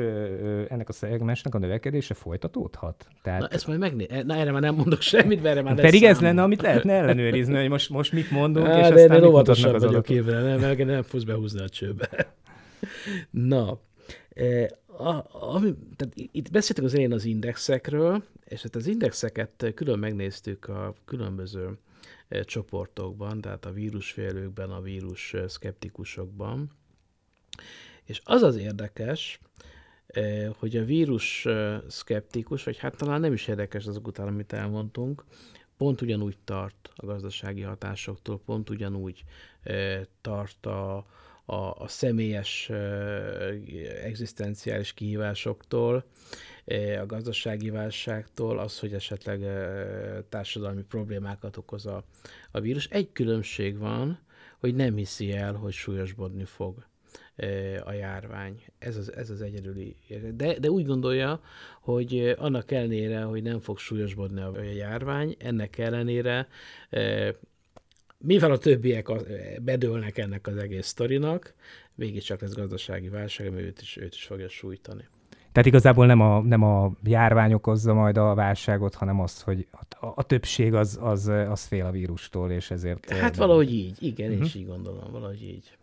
ennek 0.68 0.88
a 0.88 0.92
szegmensnek 0.92 1.55
a 1.55 1.59
növekedése 1.59 2.14
folytatódhat? 2.14 3.07
Tehát... 3.22 3.40
Na, 3.40 3.48
ezt 3.48 3.66
majd 3.66 3.79
megné... 3.79 4.07
Na, 4.24 4.35
erre 4.35 4.50
már 4.50 4.61
nem 4.61 4.74
mondok 4.74 5.00
semmit, 5.00 5.42
mert 5.42 5.57
erre 5.57 5.62
már 5.62 5.74
Pedig 5.74 6.02
ez 6.02 6.20
lenne, 6.20 6.42
amit 6.42 6.62
lehetne 6.62 6.92
ellenőrizni, 6.92 7.55
hogy 7.55 7.68
most, 7.68 7.90
most 7.90 8.12
mit 8.12 8.31
mondunk, 8.31 8.66
Á, 8.66 8.81
és 8.81 8.88
de 8.88 9.02
aztán 9.02 9.20
mit 9.20 9.31
mutatnak 9.31 9.74
az 9.74 9.85
vagyok 9.85 10.09
évre, 10.09 10.42
nem, 10.42 10.61
mert 10.61 10.85
nem 10.85 11.02
fogsz 11.02 11.24
behúzni 11.24 11.61
a 11.61 11.68
csőbe. 11.68 12.09
Na, 13.31 13.81
a, 14.98 15.24
ami, 15.55 15.74
tehát 15.96 16.14
itt 16.33 16.50
beszéltük 16.50 16.85
az 16.85 16.92
elején 16.92 17.12
az 17.12 17.24
indexekről, 17.24 18.22
és 18.44 18.62
hát 18.62 18.76
az 18.76 18.87
indexeket 18.87 19.72
külön 19.74 19.98
megnéztük 19.98 20.68
a 20.68 20.94
különböző 21.05 21.79
csoportokban, 22.44 23.40
tehát 23.40 23.64
a 23.64 23.72
vírusfélőkben, 23.72 24.70
a 24.70 24.80
vírus 24.80 25.34
eh, 25.34 25.48
szkeptikusokban. 25.48 26.70
És 28.04 28.20
az 28.24 28.42
az 28.42 28.56
érdekes, 28.56 29.40
eh, 30.06 30.50
hogy 30.58 30.76
a 30.76 30.84
vírus 30.84 31.46
szkeptikus, 31.88 32.64
vagy 32.64 32.78
hát 32.78 32.96
talán 32.96 33.20
nem 33.20 33.32
is 33.32 33.48
érdekes 33.48 33.86
azok 33.86 34.06
után, 34.06 34.26
amit 34.26 34.52
elmondtunk, 34.52 35.24
pont 35.76 36.00
ugyanúgy 36.00 36.38
tart 36.44 36.90
a 36.94 37.06
gazdasági 37.06 37.62
hatásoktól, 37.62 38.40
pont 38.44 38.70
ugyanúgy 38.70 39.24
tart 40.20 40.66
a, 40.66 41.06
a, 41.44 41.54
a 41.54 41.88
személyes 41.88 42.70
egzisztenciális 44.02 44.92
kihívásoktól, 44.92 46.04
a 47.00 47.07
gazdasági 47.07 47.70
válságtól, 47.70 48.59
az, 48.59 48.79
hogy 48.79 48.92
esetleg 48.92 49.40
társadalmi 50.29 50.83
problémákat 50.83 51.57
okoz 51.57 51.87
a, 51.87 52.05
a 52.50 52.61
vírus. 52.61 52.87
Egy 52.87 53.12
különbség 53.12 53.79
van, 53.79 54.18
hogy 54.59 54.74
nem 54.74 54.96
hiszi 54.96 55.33
el, 55.33 55.55
hogy 55.55 55.72
súlyosbodni 55.72 56.44
fog 56.44 56.87
a 57.85 57.92
járvány. 57.92 58.62
Ez 58.79 58.96
az, 58.96 59.14
ez 59.14 59.31
az 59.31 59.42
egyedüli. 59.42 59.96
De, 60.35 60.59
de 60.59 60.70
úgy 60.70 60.87
gondolja, 60.87 61.40
hogy 61.81 62.35
annak 62.38 62.70
ellenére, 62.70 63.22
hogy 63.22 63.42
nem 63.42 63.61
fog 63.61 63.79
súlyosbodni 63.79 64.40
a 64.40 64.62
járvány, 64.62 65.37
ennek 65.38 65.79
ellenére 65.79 66.48
mivel 68.18 68.50
a 68.50 68.59
többiek 68.59 69.09
bedőlnek 69.62 70.18
ennek 70.18 70.46
az 70.46 70.57
egész 70.57 70.87
sztorinak, 70.87 71.55
csak 72.18 72.40
lesz 72.40 72.55
gazdasági 72.55 73.09
válság, 73.09 73.46
ami 73.46 73.62
őt 73.62 73.81
is, 73.81 73.96
őt 73.96 74.14
is 74.14 74.24
fogja 74.24 74.48
sújtani. 74.48 75.09
Tehát 75.57 75.71
igazából 75.71 76.07
nem 76.07 76.21
a, 76.21 76.40
nem 76.40 76.62
a 76.62 76.92
járvány 77.05 77.53
okozza 77.53 77.95
majd 77.95 78.16
a 78.16 78.35
válságot, 78.35 78.95
hanem 78.95 79.21
az, 79.21 79.42
hogy 79.42 79.66
a, 80.01 80.07
a 80.14 80.23
többség 80.23 80.75
az, 80.75 80.99
az, 81.03 81.31
az 81.49 81.64
fél 81.64 81.85
a 81.85 81.90
vírustól, 81.90 82.51
és 82.51 82.71
ezért... 82.71 83.11
Hát 83.11 83.37
nem... 83.37 83.47
valahogy 83.47 83.73
így, 83.73 83.97
igen, 84.01 84.27
uh-huh. 84.27 84.40
én 84.40 84.47
is 84.47 84.55
így 84.55 84.66
gondolom, 84.66 85.11
valahogy 85.12 85.42
így. 85.42 85.77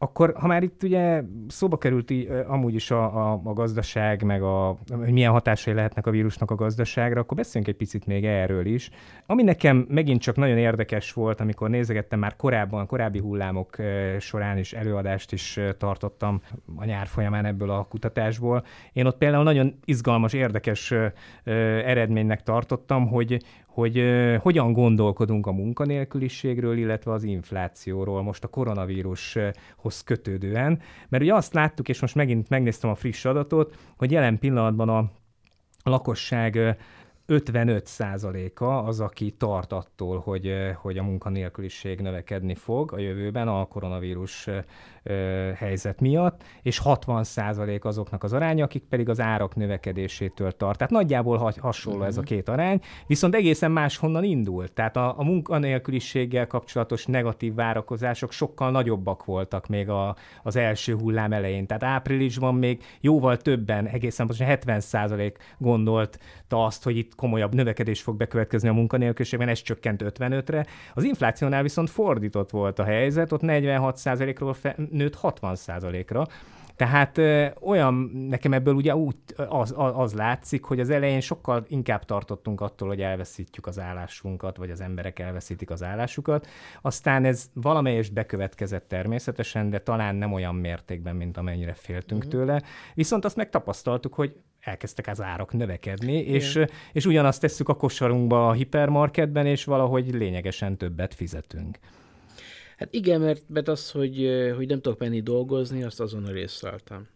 Akkor, 0.00 0.34
ha 0.36 0.46
már 0.46 0.62
itt 0.62 0.82
ugye 0.82 1.22
szóba 1.48 1.78
került 1.78 2.10
így, 2.10 2.28
amúgy 2.46 2.74
is 2.74 2.90
a, 2.90 3.30
a, 3.32 3.40
a 3.44 3.52
gazdaság, 3.52 4.22
meg 4.22 4.42
a, 4.42 4.76
hogy 4.90 5.12
milyen 5.12 5.32
hatásai 5.32 5.74
lehetnek 5.74 6.06
a 6.06 6.10
vírusnak 6.10 6.50
a 6.50 6.54
gazdaságra, 6.54 7.20
akkor 7.20 7.36
beszéljünk 7.36 7.72
egy 7.72 7.78
picit 7.78 8.06
még 8.06 8.24
erről 8.24 8.66
is. 8.66 8.90
Ami 9.26 9.42
nekem 9.42 9.86
megint 9.88 10.20
csak 10.20 10.36
nagyon 10.36 10.58
érdekes 10.58 11.12
volt, 11.12 11.40
amikor 11.40 11.70
nézegettem 11.70 12.18
már 12.18 12.36
korábban, 12.36 12.86
korábbi 12.86 13.18
hullámok 13.18 13.76
során 14.18 14.58
is 14.58 14.72
előadást 14.72 15.32
is 15.32 15.60
tartottam 15.78 16.40
a 16.76 16.84
nyár 16.84 17.06
folyamán 17.06 17.44
ebből 17.44 17.70
a 17.70 17.84
kutatásból. 17.84 18.64
Én 18.92 19.06
ott 19.06 19.18
például 19.18 19.44
nagyon 19.44 19.74
izgalmas, 19.84 20.32
érdekes 20.32 20.94
eredménynek 21.84 22.42
tartottam, 22.42 23.08
hogy, 23.08 23.42
hogy 23.78 24.04
hogyan 24.40 24.72
gondolkodunk 24.72 25.46
a 25.46 25.52
munkanélküliségről, 25.52 26.78
illetve 26.78 27.12
az 27.12 27.22
inflációról 27.22 28.22
most 28.22 28.44
a 28.44 28.48
koronavírushoz 28.48 30.02
kötődően. 30.04 30.80
Mert 31.08 31.22
ugye 31.22 31.34
azt 31.34 31.54
láttuk, 31.54 31.88
és 31.88 32.00
most 32.00 32.14
megint 32.14 32.48
megnéztem 32.48 32.90
a 32.90 32.94
friss 32.94 33.24
adatot, 33.24 33.76
hogy 33.96 34.10
jelen 34.10 34.38
pillanatban 34.38 34.88
a 34.88 35.10
lakosság 35.82 36.76
55%-a 37.28 38.64
az, 38.64 39.00
aki 39.00 39.30
tart 39.30 39.72
attól, 39.72 40.18
hogy, 40.18 40.54
hogy 40.74 40.98
a 40.98 41.02
munkanélküliség 41.02 42.00
növekedni 42.00 42.54
fog 42.54 42.92
a 42.92 42.98
jövőben 42.98 43.48
a 43.48 43.64
koronavírus 43.64 44.48
helyzet 45.54 46.00
miatt, 46.00 46.42
és 46.62 46.80
60% 46.84 47.80
azoknak 47.80 48.24
az 48.24 48.32
aránya, 48.32 48.64
akik 48.64 48.82
pedig 48.82 49.08
az 49.08 49.20
árak 49.20 49.54
növekedésétől 49.54 50.52
tart. 50.52 50.78
Tehát 50.78 50.92
nagyjából 50.92 51.52
hasonló 51.60 52.02
ez 52.02 52.16
a 52.16 52.20
mhm. 52.20 52.28
két 52.28 52.48
arány, 52.48 52.80
viszont 53.06 53.34
egészen 53.34 53.70
máshonnan 53.70 54.24
indult. 54.24 54.72
Tehát 54.72 54.96
a, 54.96 55.18
a 55.18 55.24
munkanélküliséggel 55.24 56.46
kapcsolatos 56.46 57.06
negatív 57.06 57.54
várakozások 57.54 58.32
sokkal 58.32 58.70
nagyobbak 58.70 59.24
voltak 59.24 59.66
még 59.66 59.88
a, 59.88 60.16
az 60.42 60.56
első 60.56 60.94
hullám 60.94 61.32
elején. 61.32 61.66
Tehát 61.66 61.82
áprilisban 61.82 62.54
még 62.54 62.82
jóval 63.00 63.36
többen, 63.36 63.86
egészen 63.86 64.26
pontosan 64.26 64.58
70% 64.60 65.34
gondolta 65.58 66.64
azt, 66.64 66.84
hogy 66.84 66.96
itt 66.96 67.14
komolyabb 67.18 67.54
növekedés 67.54 68.02
fog 68.02 68.16
bekövetkezni 68.16 68.68
a 68.68 68.72
munkanélküliségben, 68.72 69.48
ez 69.48 69.62
csökkent 69.62 70.02
55-re. 70.04 70.66
Az 70.94 71.04
inflációnál 71.04 71.62
viszont 71.62 71.90
fordított 71.90 72.50
volt 72.50 72.78
a 72.78 72.84
helyzet, 72.84 73.32
ott 73.32 73.40
46%-ról 73.44 74.54
fe, 74.54 74.76
nőtt 74.90 75.18
60%-ra. 75.22 76.26
Tehát 76.78 77.18
ö, 77.18 77.46
olyan, 77.60 77.94
nekem 78.28 78.52
ebből 78.52 78.74
ugye 78.74 78.96
úgy 78.96 79.16
az, 79.36 79.74
az, 79.76 79.92
az 79.94 80.14
látszik, 80.14 80.64
hogy 80.64 80.80
az 80.80 80.90
elején 80.90 81.20
sokkal 81.20 81.64
inkább 81.68 82.04
tartottunk 82.04 82.60
attól, 82.60 82.88
hogy 82.88 83.00
elveszítjük 83.00 83.66
az 83.66 83.78
állásunkat, 83.78 84.56
vagy 84.56 84.70
az 84.70 84.80
emberek 84.80 85.18
elveszítik 85.18 85.70
az 85.70 85.82
állásukat. 85.82 86.46
Aztán 86.82 87.24
ez 87.24 87.50
valamelyest 87.54 88.12
bekövetkezett 88.12 88.88
természetesen, 88.88 89.70
de 89.70 89.78
talán 89.78 90.14
nem 90.14 90.32
olyan 90.32 90.54
mértékben, 90.54 91.16
mint 91.16 91.36
amennyire 91.36 91.74
féltünk 91.74 92.26
mm. 92.26 92.28
tőle. 92.28 92.62
Viszont 92.94 93.24
azt 93.24 93.36
megtapasztaltuk, 93.36 94.14
hogy 94.14 94.36
elkezdtek 94.68 95.06
az 95.06 95.20
árak 95.20 95.52
növekedni, 95.52 96.18
és, 96.18 96.60
és 96.92 97.06
ugyanazt 97.06 97.40
tesszük 97.40 97.68
a 97.68 97.76
kosarunkba 97.76 98.48
a 98.48 98.52
hipermarketben, 98.52 99.46
és 99.46 99.64
valahogy 99.64 100.14
lényegesen 100.14 100.76
többet 100.76 101.14
fizetünk. 101.14 101.78
Hát 102.76 102.94
igen, 102.94 103.20
mert, 103.20 103.42
mert 103.48 103.68
az, 103.68 103.90
hogy, 103.90 104.30
hogy 104.56 104.68
nem 104.68 104.80
tudok 104.80 104.98
menni 104.98 105.20
dolgozni, 105.20 105.82
azt 105.82 106.00
azonnal 106.00 106.36
észleltem. 106.36 107.08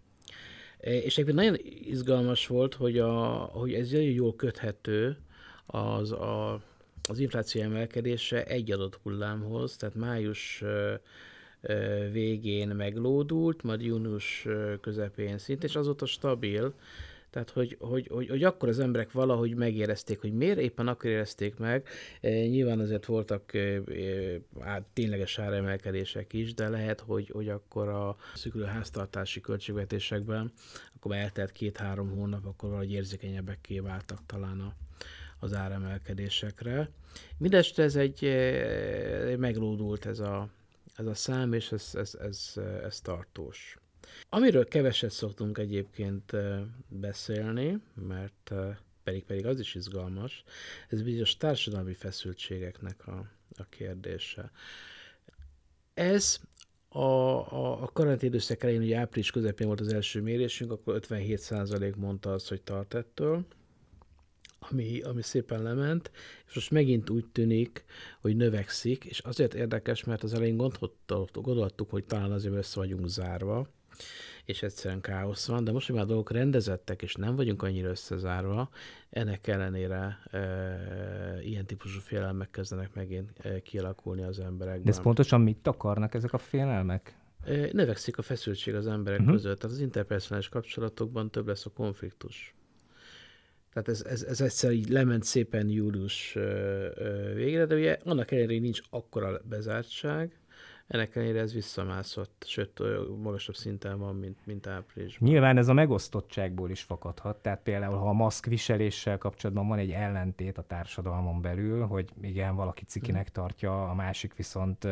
És 0.81 1.19
egyébként 1.19 1.37
nagyon 1.37 1.57
izgalmas 1.85 2.47
volt, 2.47 2.75
hogy, 2.75 2.99
a, 2.99 3.13
hogy 3.53 3.75
ez 3.75 3.91
nagyon 3.91 4.11
jól 4.11 4.37
köthető 4.37 5.17
az, 5.67 6.13
a, 6.13 6.61
az 7.09 7.19
infláció 7.19 7.63
emelkedése 7.63 8.45
egy 8.45 8.73
adott 8.73 8.99
hullámhoz, 9.03 9.77
tehát 9.77 9.95
május 9.95 10.65
végén 12.13 12.69
meglódult, 12.69 13.63
majd 13.63 13.83
június 13.83 14.47
közepén 14.81 15.39
szint, 15.39 15.65
és 15.65 15.77
azóta 15.77 16.07
stabil, 16.07 16.75
tehát, 17.33 17.51
hogy, 17.51 17.77
hogy, 17.81 18.07
hogy, 18.11 18.29
hogy 18.29 18.45
akkor 18.45 18.69
az 18.69 18.79
emberek 18.79 19.13
valahogy 19.13 19.55
megérezték, 19.55 20.21
hogy 20.21 20.33
miért 20.33 20.59
éppen 20.59 20.89
akkor 20.89 21.11
érezték 21.11 21.57
meg. 21.57 21.89
E, 22.21 22.31
nyilván 22.31 22.81
azért 22.81 23.07
voltak 23.07 23.55
e, 23.55 23.83
tényleges 24.93 25.39
áremelkedések 25.39 26.33
is, 26.33 26.55
de 26.55 26.69
lehet, 26.69 27.01
hogy, 27.01 27.31
hogy 27.33 27.49
akkor 27.49 27.89
a 27.89 28.17
szűkülő 28.35 28.65
háztartási 28.65 29.41
költségvetésekben, 29.41 30.53
akkor 30.97 31.15
eltelt 31.15 31.53
két-három 31.53 32.11
hónap, 32.11 32.47
akkor 32.47 32.69
valahogy 32.69 32.93
érzékenyebbek 32.93 33.69
váltak 33.83 34.21
talán 34.27 34.61
a, 34.61 34.75
az 35.39 35.55
áremelkedésekre. 35.55 36.91
Mindeste 37.39 37.83
ez 37.83 37.97
egy 37.97 38.21
meglódult 39.39 40.07
ez 40.07 40.19
a, 40.19 40.49
ez 40.97 41.07
a 41.07 41.15
szám, 41.15 41.53
és 41.53 41.73
ez, 41.73 41.91
ez, 41.95 42.15
ez, 42.15 42.55
ez 42.83 43.01
tartós. 43.01 43.77
Amiről 44.35 44.69
keveset 44.69 45.11
szoktunk 45.11 45.59
egyébként 45.59 46.33
beszélni, 46.89 47.79
mert 47.95 48.53
pedig 49.03 49.25
pedig 49.25 49.47
az 49.47 49.61
is 49.61 49.75
izgalmas, 49.75 50.45
ez 50.89 51.03
bizonyos 51.03 51.37
társadalmi 51.37 51.95
feszültségeknek 51.95 53.07
a, 53.07 53.31
a 53.57 53.65
kérdése. 53.69 54.51
Ez 55.95 56.41
a, 56.89 56.99
a, 56.99 57.83
a 57.83 57.87
karanténidőszak 57.93 58.63
elején, 58.63 58.83
ugye 58.83 58.97
április 58.97 59.31
közepén 59.31 59.67
volt 59.67 59.81
az 59.81 59.93
első 59.93 60.21
mérésünk, 60.21 60.71
akkor 60.71 61.01
57% 61.09 61.97
mondta 61.97 62.33
azt, 62.33 62.49
hogy 62.49 62.63
tart 62.63 62.95
ettől, 62.95 63.47
ami, 64.59 65.01
ami 65.01 65.23
szépen 65.23 65.63
lement, 65.63 66.11
és 66.49 66.55
most 66.55 66.71
megint 66.71 67.11
úgy 67.11 67.27
tűnik, 67.27 67.85
hogy 68.21 68.37
növekszik, 68.37 69.05
és 69.05 69.19
azért 69.19 69.55
érdekes, 69.55 70.05
mert 70.05 70.23
az 70.23 70.35
elején 70.35 70.57
gondoltuk, 71.33 71.91
hogy 71.91 72.05
talán 72.05 72.33
azért 72.33 72.55
össze 72.55 72.81
vagyunk 72.81 73.09
zárva, 73.09 73.69
és 74.45 74.63
egyszerűen 74.63 75.01
káosz 75.01 75.47
van, 75.47 75.65
de 75.65 75.73
most, 75.73 75.87
hogy 75.87 75.95
már 75.95 76.05
a 76.05 76.09
dolgok 76.09 76.31
rendezettek, 76.31 77.03
és 77.03 77.15
nem 77.15 77.37
vagyunk 77.37 77.63
annyira 77.63 77.89
összezárva, 77.89 78.69
ennek 79.11 79.47
ellenére 79.47 80.19
e, 80.31 80.41
ilyen 81.43 81.67
típusú 81.67 82.01
félelmek 82.01 82.51
kezdenek 82.51 82.95
megint 82.95 83.31
e, 83.39 83.61
kialakulni 83.61 84.23
az 84.23 84.39
emberekben. 84.39 84.85
De 84.85 84.91
ez 84.91 85.01
pontosan 85.01 85.41
mit 85.41 85.67
akarnak 85.67 86.15
ezek 86.15 86.33
a 86.33 86.39
félelmek? 86.39 87.17
E, 87.45 87.69
növekszik 87.73 88.19
a 88.19 88.23
feszültség 88.23 88.75
az 88.75 88.87
emberek 88.87 89.21
uh-huh. 89.21 89.35
között, 89.35 89.59
tehát 89.59 89.77
az 89.77 89.83
interpersonális 89.83 90.49
kapcsolatokban 90.49 91.31
több 91.31 91.47
lesz 91.47 91.67
a 91.67 91.71
konfliktus. 91.71 92.55
Tehát 93.73 93.89
ez, 93.89 94.03
ez, 94.03 94.23
ez 94.23 94.41
egyszer 94.41 94.73
így 94.73 94.89
lement 94.89 95.23
szépen 95.23 95.69
július 95.69 96.33
végére, 97.35 97.67
de 97.67 97.75
ugye 97.75 97.99
annak 98.05 98.31
ellenére 98.31 98.61
nincs 98.61 98.81
akkora 98.91 99.41
bezártság, 99.49 100.42
ennek 100.93 101.17
ellenére 101.17 101.41
ez 101.41 101.53
visszamászott, 101.53 102.45
sőt, 102.47 102.83
magasabb 103.23 103.55
szinten 103.55 103.99
van, 103.99 104.17
mint, 104.17 104.39
mint 104.45 104.67
áprilisban. 104.67 105.29
Nyilván 105.29 105.57
ez 105.57 105.69
a 105.69 105.73
megosztottságból 105.73 106.71
is 106.71 106.83
fakadhat, 106.83 107.37
tehát 107.37 107.63
például, 107.63 107.97
ha 107.97 108.09
a 108.09 108.13
maszk 108.13 108.47
viseléssel 108.47 109.19
kapcsolatban 109.19 109.69
van 109.69 109.79
egy 109.79 109.91
ellentét 109.91 110.59
a 110.59 110.63
társadalmon 110.63 111.41
belül, 111.41 111.87
hogy 111.87 112.09
igen, 112.21 112.55
valaki 112.55 112.85
cikinek 112.85 113.25
hmm. 113.25 113.33
tartja, 113.33 113.89
a 113.91 113.95
másik 113.95 114.35
viszont 114.35 114.87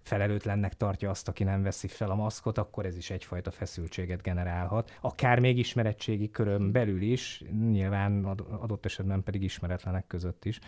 felelőtlennek 0.00 0.76
tartja 0.76 1.10
azt, 1.10 1.28
aki 1.28 1.44
nem 1.44 1.62
veszi 1.62 1.88
fel 1.88 2.10
a 2.10 2.14
maszkot, 2.14 2.58
akkor 2.58 2.86
ez 2.86 2.96
is 2.96 3.10
egyfajta 3.10 3.50
feszültséget 3.50 4.22
generálhat. 4.22 4.92
Akár 5.00 5.38
még 5.38 5.58
ismeretségi 5.58 6.30
körön 6.30 6.72
belül 6.72 7.02
is, 7.02 7.42
nyilván 7.70 8.24
adott 8.60 8.84
esetben 8.84 9.22
pedig 9.22 9.42
ismeretlenek 9.42 10.06
között 10.06 10.44
is. 10.44 10.58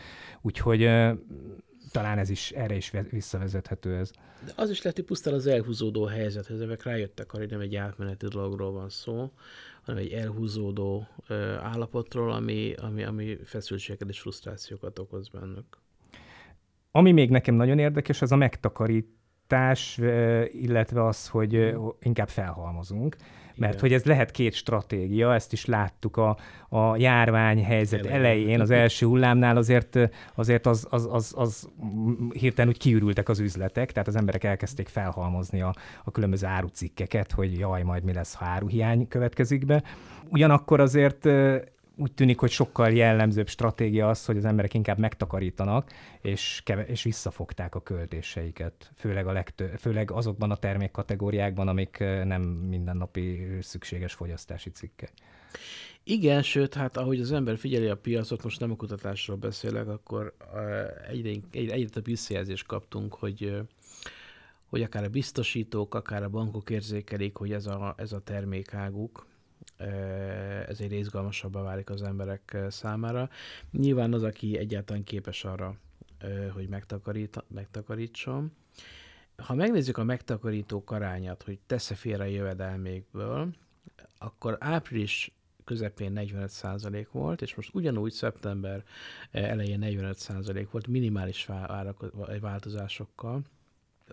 Úgyhogy 0.41 0.91
talán 1.91 2.19
ez 2.19 2.31
is, 2.31 2.51
erre 2.51 2.75
is 2.75 2.93
visszavezethető 3.11 3.97
ez. 3.97 4.11
De 4.45 4.53
az 4.57 4.71
is 4.71 4.83
lehet, 4.83 4.97
hogy 4.97 5.07
pusztán 5.07 5.35
az 5.35 5.47
elhúzódó 5.47 6.05
helyzet, 6.05 6.47
hogy 6.47 6.61
ezek 6.61 6.83
rájöttek 6.83 7.31
hogy 7.31 7.51
nem 7.51 7.61
egy 7.61 7.77
átmeneti 7.77 8.27
dologról 8.27 8.73
van 8.73 8.89
szó, 8.89 9.33
hanem 9.83 10.01
egy 10.01 10.13
elhúzódó 10.13 11.07
ö, 11.29 11.55
állapotról, 11.55 12.33
ami, 12.33 12.73
ami, 12.73 13.05
ami 13.05 13.39
feszültségeket 13.45 14.09
és 14.09 14.21
frusztrációkat 14.21 14.99
okoz 14.99 15.29
bennük. 15.29 15.79
Ami 16.91 17.13
még 17.13 17.31
nekem 17.31 17.55
nagyon 17.55 17.79
érdekes, 17.79 18.23
az 18.23 18.33
a 18.33 18.37
megtakarítás, 18.37 19.99
illetve 20.51 21.07
az, 21.07 21.29
hogy 21.29 21.75
inkább 22.01 22.29
felhalmozunk 22.29 23.17
mert 23.59 23.73
Igen. 23.73 23.85
hogy 23.85 23.93
ez 23.93 24.05
lehet 24.05 24.31
két 24.31 24.55
stratégia, 24.55 25.35
ezt 25.35 25.53
is 25.53 25.65
láttuk 25.65 26.17
a, 26.17 26.37
a 26.69 26.97
járvány 26.97 27.65
helyzet 27.65 28.07
elején, 28.07 28.19
elején 28.19 28.61
az 28.61 28.71
első 28.71 29.07
hullámnál 29.07 29.57
azért, 29.57 29.99
azért 30.35 30.67
az, 30.67 30.87
az, 30.91 31.09
az, 31.11 31.33
az 31.37 31.69
hirtelen 32.33 32.71
úgy 32.71 32.79
kiürültek 32.79 33.29
az 33.29 33.39
üzletek, 33.39 33.93
tehát 33.93 34.09
az 34.09 34.17
emberek 34.17 34.45
elkezdték 34.45 34.89
felhalmozni 34.89 35.61
a, 35.61 35.75
a 36.05 36.11
különböző 36.11 36.47
árucikkeket, 36.47 37.33
hogy 37.33 37.59
jaj, 37.59 37.83
majd 37.83 38.05
mi 38.05 38.13
lesz, 38.13 38.35
ha 38.35 38.45
áruhiány 38.45 39.09
következik 39.09 39.67
be. 39.67 39.83
Ugyanakkor 40.31 40.81
azért 40.81 41.29
úgy 41.99 42.13
tűnik, 42.13 42.39
hogy 42.39 42.51
sokkal 42.51 42.91
jellemzőbb 42.91 43.49
stratégia 43.49 44.09
az, 44.09 44.25
hogy 44.25 44.37
az 44.37 44.45
emberek 44.45 44.75
inkább 44.75 44.99
megtakarítanak, 44.99 45.93
és, 46.21 46.61
keve- 46.65 46.89
és 46.89 47.03
visszafogták 47.03 47.75
a 47.75 47.83
költéseiket, 47.83 48.91
főleg, 48.95 49.27
a 49.27 49.33
legtő- 49.33 49.75
főleg 49.79 50.11
azokban 50.11 50.51
a 50.51 50.57
termékkategóriákban, 50.57 51.69
amik 51.69 51.99
nem 52.25 52.43
mindennapi 52.43 53.47
szükséges 53.61 54.13
fogyasztási 54.13 54.71
cikkek. 54.71 55.13
Igen, 56.05 56.43
sőt, 56.43 56.75
hát 56.75 56.97
ahogy 56.97 57.21
az 57.21 57.33
ember 57.33 57.59
figyeli 57.59 57.87
a 57.87 57.97
piacot, 57.97 58.43
most 58.43 58.61
nem 58.61 58.71
a 58.71 58.77
kutatásról 58.77 59.37
beszélek, 59.37 59.89
akkor 59.89 60.35
egyre, 61.11 61.31
egyre, 61.51 61.73
egyre 61.73 61.89
több 61.89 62.05
visszajelzést 62.05 62.67
kaptunk, 62.67 63.15
hogy 63.15 63.63
hogy 64.69 64.83
akár 64.83 65.05
a 65.05 65.09
biztosítók, 65.09 65.95
akár 65.95 66.23
a 66.23 66.29
bankok 66.29 66.71
érzékelik, 66.71 67.37
hogy 67.37 67.53
ez 67.53 67.67
a, 67.67 67.95
ez 67.97 68.13
a 68.13 68.21
termékáguk, 68.21 69.27
ez 70.69 70.81
egy 70.81 70.93
izgalmasabbá 70.93 71.63
válik 71.63 71.91
az 71.91 72.03
emberek 72.03 72.57
számára. 72.69 73.31
Nyilván 73.71 74.13
az, 74.13 74.23
aki 74.23 74.59
egyáltalán 74.59 75.05
képes 75.05 75.45
arra, 75.45 75.75
hogy 76.53 76.69
megtakarít, 76.69 77.45
megtakarítson. 77.49 78.53
Ha 79.37 79.55
megnézzük 79.55 79.97
a 79.99 80.05
megtakarítók 80.05 80.91
arányát, 80.91 81.43
hogy 81.43 81.59
tesz-e 81.67 81.95
félre 81.95 82.23
a 82.23 82.27
jövedelmékből, 82.27 83.49
akkor 84.19 84.57
április 84.61 85.33
közepén 85.65 86.13
45% 86.15 87.07
volt, 87.13 87.43
és 87.43 87.55
most 87.55 87.75
ugyanúgy 87.75 88.13
szeptember 88.13 88.85
elején 89.31 89.81
45% 89.83 90.67
volt, 90.71 90.87
minimális 90.87 91.49
változásokkal. 92.41 93.43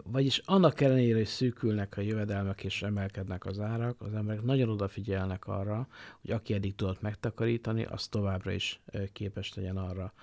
Vagyis 0.03 0.37
annak 0.45 0.81
ellenére, 0.81 1.17
hogy 1.17 1.25
szűkülnek 1.25 1.97
a 1.97 2.01
jövedelmek 2.01 2.63
és 2.63 2.81
emelkednek 2.81 3.45
az 3.45 3.59
árak, 3.59 4.01
az 4.01 4.13
emberek 4.13 4.43
nagyon 4.43 4.69
odafigyelnek 4.69 5.47
arra, 5.47 5.87
hogy 6.21 6.31
aki 6.31 6.53
eddig 6.53 6.75
tudott 6.75 7.01
megtakarítani, 7.01 7.85
az 7.85 8.07
továbbra 8.07 8.51
is 8.51 8.79
képes 9.13 9.53
legyen 9.53 9.77
arra, 9.77 10.13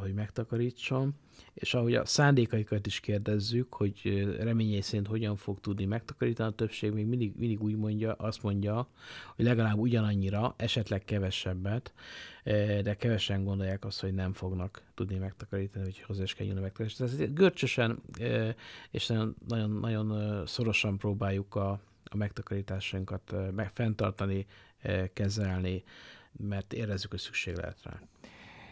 hogy 0.00 0.14
megtakarítson. 0.14 1.14
És 1.54 1.74
ahogy 1.74 1.94
a 1.94 2.04
szándékaikat 2.04 2.86
is 2.86 3.00
kérdezzük, 3.00 3.74
hogy 3.74 4.24
reményei 4.38 4.80
szerint 4.80 5.06
hogyan 5.06 5.36
fog 5.36 5.60
tudni 5.60 5.84
megtakarítani, 5.84 6.48
a 6.48 6.54
többség 6.54 6.92
még 6.92 7.06
mindig, 7.06 7.32
mindig 7.36 7.62
úgy 7.62 7.76
mondja, 7.76 8.12
azt 8.12 8.42
mondja, 8.42 8.88
hogy 9.36 9.44
legalább 9.44 9.78
ugyanannyira, 9.78 10.54
esetleg 10.56 11.04
kevesebbet, 11.04 11.92
de 12.82 12.96
kevesen 12.98 13.44
gondolják 13.44 13.84
azt, 13.84 14.00
hogy 14.00 14.14
nem 14.14 14.32
fognak 14.32 14.82
tudni 14.94 15.16
megtakarítani, 15.16 15.84
hogy 15.84 16.00
hozzá 16.00 16.22
is 16.22 16.34
kell 16.34 16.46
jönni 16.46 16.60
megtakarítani. 16.60 17.10
Tehát 17.10 17.34
görcsösen 17.34 18.02
és 18.90 19.06
nagyon, 19.06 19.36
nagyon, 19.48 19.70
nagyon 19.70 20.46
szorosan 20.46 20.98
próbáljuk 20.98 21.54
a, 21.54 21.70
a 22.04 22.16
megtakarításainkat 22.16 23.34
fenntartani, 23.72 24.46
kezelni, 25.12 25.84
mert 26.32 26.72
érezzük, 26.72 27.10
hogy 27.10 27.20
szükség 27.20 27.56
lehet 27.56 27.82
rá. 27.82 28.00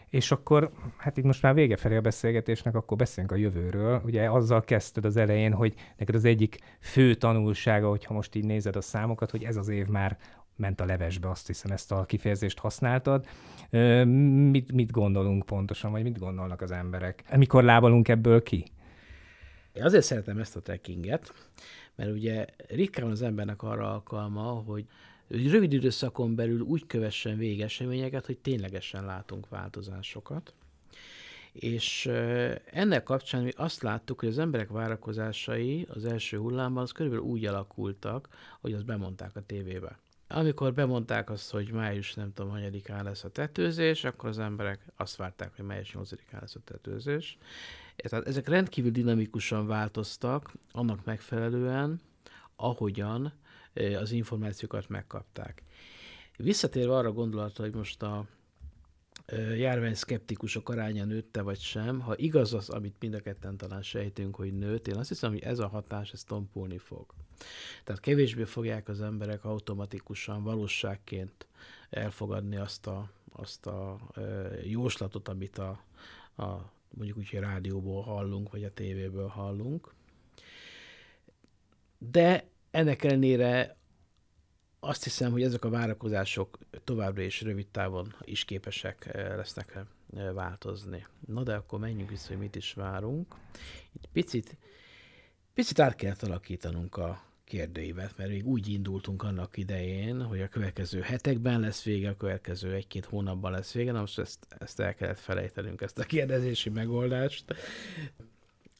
És 0.09 0.31
akkor, 0.31 0.71
hát 0.97 1.17
itt 1.17 1.23
most 1.23 1.41
már 1.41 1.53
vége 1.53 1.75
felé 1.75 1.95
a 1.95 2.01
beszélgetésnek, 2.01 2.75
akkor 2.75 2.97
beszéljünk 2.97 3.35
a 3.35 3.39
jövőről. 3.39 4.01
Ugye 4.05 4.29
azzal 4.29 4.61
kezdted 4.61 5.05
az 5.05 5.17
elején, 5.17 5.53
hogy 5.53 5.73
neked 5.97 6.15
az 6.15 6.25
egyik 6.25 6.57
fő 6.79 7.15
tanulsága, 7.15 7.89
hogyha 7.89 8.13
most 8.13 8.35
így 8.35 8.45
nézed 8.45 8.75
a 8.75 8.81
számokat, 8.81 9.31
hogy 9.31 9.43
ez 9.43 9.55
az 9.55 9.67
év 9.67 9.87
már 9.87 10.17
ment 10.55 10.81
a 10.81 10.85
levesbe, 10.85 11.29
azt 11.29 11.47
hiszem 11.47 11.71
ezt 11.71 11.91
a 11.91 12.05
kifejezést 12.05 12.59
használtad. 12.59 13.25
Mit, 14.49 14.71
mit 14.71 14.91
gondolunk 14.91 15.45
pontosan, 15.45 15.91
vagy 15.91 16.03
mit 16.03 16.19
gondolnak 16.19 16.61
az 16.61 16.71
emberek? 16.71 17.23
Mikor 17.37 17.63
lábalunk 17.63 18.07
ebből 18.07 18.43
ki? 18.43 18.71
Én 19.73 19.83
azért 19.83 20.03
szeretem 20.03 20.37
ezt 20.37 20.55
a 20.55 20.61
trekkinget, 20.61 21.33
mert 21.95 22.11
ugye 22.11 22.45
ritkán 22.67 23.09
az 23.09 23.21
embernek 23.21 23.63
arra 23.63 23.91
alkalma, 23.91 24.41
hogy 24.41 24.85
hogy 25.29 25.51
rövid 25.51 25.73
időszakon 25.73 26.35
belül 26.35 26.59
úgy 26.59 26.85
kövessen 26.87 27.37
végig 27.37 27.61
eseményeket, 27.61 28.25
hogy 28.25 28.37
ténylegesen 28.37 29.05
látunk 29.05 29.49
változásokat. 29.49 30.53
És 31.51 32.05
ennek 32.65 33.03
kapcsán 33.03 33.43
mi 33.43 33.51
azt 33.55 33.81
láttuk, 33.81 34.19
hogy 34.19 34.29
az 34.29 34.37
emberek 34.37 34.69
várakozásai 34.69 35.87
az 35.89 36.05
első 36.05 36.37
hullámban 36.37 36.83
az 36.83 36.91
körülbelül 36.91 37.25
úgy 37.25 37.45
alakultak, 37.45 38.27
hogy 38.61 38.73
azt 38.73 38.85
bemondták 38.85 39.35
a 39.35 39.41
tévébe. 39.41 39.99
Amikor 40.27 40.73
bemondták 40.73 41.29
azt, 41.29 41.51
hogy 41.51 41.71
május 41.71 42.13
nem 42.13 42.33
tudom, 42.33 42.51
hanyadikán 42.51 43.03
lesz 43.03 43.23
a 43.23 43.29
tetőzés, 43.29 44.03
akkor 44.03 44.29
az 44.29 44.39
emberek 44.39 44.85
azt 44.95 45.15
várták, 45.15 45.55
hogy 45.55 45.65
május 45.65 45.95
8-án 45.99 46.39
lesz 46.39 46.55
a 46.55 46.59
tetőzés. 46.63 47.37
Tehát 47.95 48.27
ezek 48.27 48.47
rendkívül 48.47 48.91
dinamikusan 48.91 49.67
változtak, 49.67 50.53
annak 50.71 51.05
megfelelően, 51.05 52.01
ahogyan 52.55 53.33
az 53.99 54.11
információkat 54.11 54.89
megkapták. 54.89 55.63
Visszatérve 56.37 56.95
arra 56.95 57.11
gondolatra, 57.11 57.63
hogy 57.63 57.73
most 57.73 58.03
a 58.03 58.27
járvány 59.57 59.93
szkeptikusok 59.93 60.69
aránya 60.69 61.05
nőtte 61.05 61.41
vagy 61.41 61.59
sem, 61.59 61.99
ha 61.99 62.17
igaz 62.17 62.53
az, 62.53 62.69
amit 62.69 62.95
mind 62.99 63.13
a 63.13 63.19
ketten 63.19 63.57
talán 63.57 63.81
sejtünk, 63.81 64.35
hogy 64.35 64.53
nőtt, 64.53 64.87
én 64.87 64.95
azt 64.95 65.09
hiszem, 65.09 65.31
hogy 65.31 65.41
ez 65.41 65.59
a 65.59 65.67
hatás, 65.67 66.11
ez 66.11 66.23
tompulni 66.23 66.77
fog. 66.77 67.13
Tehát 67.83 68.01
kevésbé 68.01 68.43
fogják 68.43 68.87
az 68.87 69.01
emberek 69.01 69.45
automatikusan, 69.45 70.43
valóságként 70.43 71.47
elfogadni 71.89 72.55
azt 72.55 72.87
a, 72.87 73.11
azt 73.31 73.65
a 73.65 73.99
jóslatot, 74.63 75.27
amit 75.27 75.57
a, 75.57 75.83
a 76.37 76.71
mondjuk 76.89 77.17
úgy, 77.17 77.29
hogy 77.29 77.39
rádióból 77.39 78.01
hallunk, 78.01 78.51
vagy 78.51 78.63
a 78.63 78.73
tévéből 78.73 79.27
hallunk. 79.27 79.93
De 81.97 82.47
ennek 82.71 83.03
ellenére 83.03 83.77
azt 84.79 85.03
hiszem, 85.03 85.31
hogy 85.31 85.43
ezek 85.43 85.65
a 85.65 85.69
várakozások 85.69 86.57
továbbra 86.83 87.21
is 87.21 87.41
rövid 87.41 87.67
távon 87.67 88.15
is 88.21 88.45
képesek 88.45 89.05
eh, 89.05 89.35
lesznek 89.35 89.75
eh, 89.75 90.33
változni. 90.33 91.05
Na 91.27 91.43
de 91.43 91.55
akkor 91.55 91.79
menjünk 91.79 92.09
vissza, 92.09 92.27
hogy 92.27 92.37
mit 92.37 92.55
is 92.55 92.73
várunk. 92.73 93.35
Itt 93.93 94.09
picit, 94.11 94.57
picit 95.53 95.79
át 95.79 95.95
kell 95.95 96.15
alakítanunk 96.21 96.97
a 96.97 97.21
kérdőívet, 97.43 98.17
mert 98.17 98.29
még 98.29 98.47
úgy 98.47 98.67
indultunk 98.67 99.23
annak 99.23 99.57
idején, 99.57 100.21
hogy 100.21 100.41
a 100.41 100.47
következő 100.47 101.01
hetekben 101.01 101.59
lesz 101.59 101.83
vége, 101.83 102.09
a 102.09 102.17
következő 102.17 102.73
egy-két 102.73 103.05
hónapban 103.05 103.51
lesz 103.51 103.71
vége, 103.71 103.91
na 103.91 103.99
most 103.99 104.19
ezt, 104.19 104.47
ezt 104.59 104.79
el 104.79 104.95
kellett 104.95 105.19
felejtenünk, 105.19 105.81
ezt 105.81 105.99
a 105.99 106.03
kérdezési 106.03 106.69
megoldást. 106.69 107.55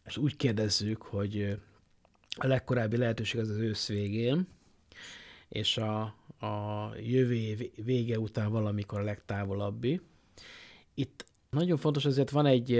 És 0.05 0.17
úgy 0.17 0.35
kérdezzük, 0.35 1.01
hogy 1.01 1.59
a 2.39 2.47
legkorábbi 2.47 2.97
lehetőség 2.97 3.39
az 3.39 3.49
az 3.49 3.57
ősz 3.57 3.87
végén, 3.87 4.47
és 5.49 5.77
a, 5.77 6.01
a 6.45 6.91
jövő 7.01 7.33
év 7.33 7.71
vége 7.83 8.19
után 8.19 8.51
valamikor 8.51 8.99
a 8.99 9.03
legtávolabbi. 9.03 10.01
Itt 10.93 11.25
nagyon 11.49 11.77
fontos, 11.77 12.05
azért 12.05 12.29
van 12.29 12.45
egy, 12.45 12.73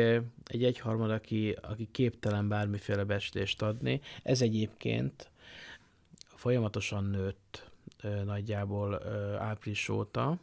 egy 0.46 0.64
egyharmad, 0.64 1.12
aki, 1.12 1.56
aki 1.62 1.88
képtelen 1.92 2.48
bármiféle 2.48 3.04
bestést 3.04 3.62
adni. 3.62 4.02
Ez 4.24 4.42
egyébként 4.42 5.30
folyamatosan 6.36 7.04
nőtt 7.04 7.72
nagyjából 8.26 9.04
április 9.38 9.90
óta. 9.90 10.40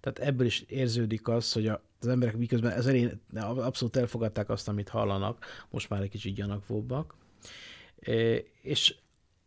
Tehát 0.00 0.18
ebből 0.18 0.46
is 0.46 0.60
érződik 0.60 1.28
az, 1.28 1.52
hogy 1.52 1.66
az 1.66 2.06
emberek 2.06 2.36
miközben 2.36 2.70
ez 2.70 2.86
elén 2.86 3.20
abszolút 3.34 3.96
elfogadták 3.96 4.48
azt, 4.48 4.68
amit 4.68 4.88
hallanak, 4.88 5.44
most 5.70 5.88
már 5.88 6.02
egy 6.02 6.10
kicsit 6.10 6.34
gyanakvóbbak. 6.34 7.14
És 8.62 8.96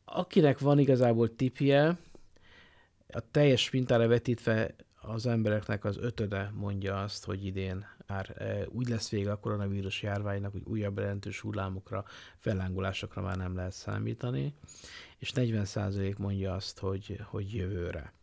akinek 0.06 0.60
van 0.60 0.80
igazából 0.80 1.36
tipje, 1.36 1.98
a 3.08 3.32
teljes 3.32 3.70
mintára 3.70 4.08
vetítve 4.08 4.76
az 5.02 5.26
embereknek 5.26 5.86
az 5.86 5.98
ötöde 5.98 6.52
mondja 6.56 7.02
azt, 7.02 7.26
hogy 7.26 7.46
idén 7.46 7.86
már 8.08 8.36
úgy 8.70 8.88
lesz 8.88 9.10
vége 9.10 9.32
a 9.32 9.40
koronavírus 9.40 10.02
járványnak, 10.02 10.52
hogy 10.52 10.64
újabb 10.66 10.98
jelentős 10.98 11.40
hullámokra, 11.40 12.06
fellángolásokra 12.38 13.22
már 13.22 13.38
nem 13.38 13.56
lehet 13.56 13.72
számítani, 13.72 14.54
és 15.18 15.32
40% 15.36 16.18
mondja 16.18 16.54
azt, 16.54 16.80
hogy, 16.80 17.20
hogy 17.24 17.54
jövőre. 17.54 18.14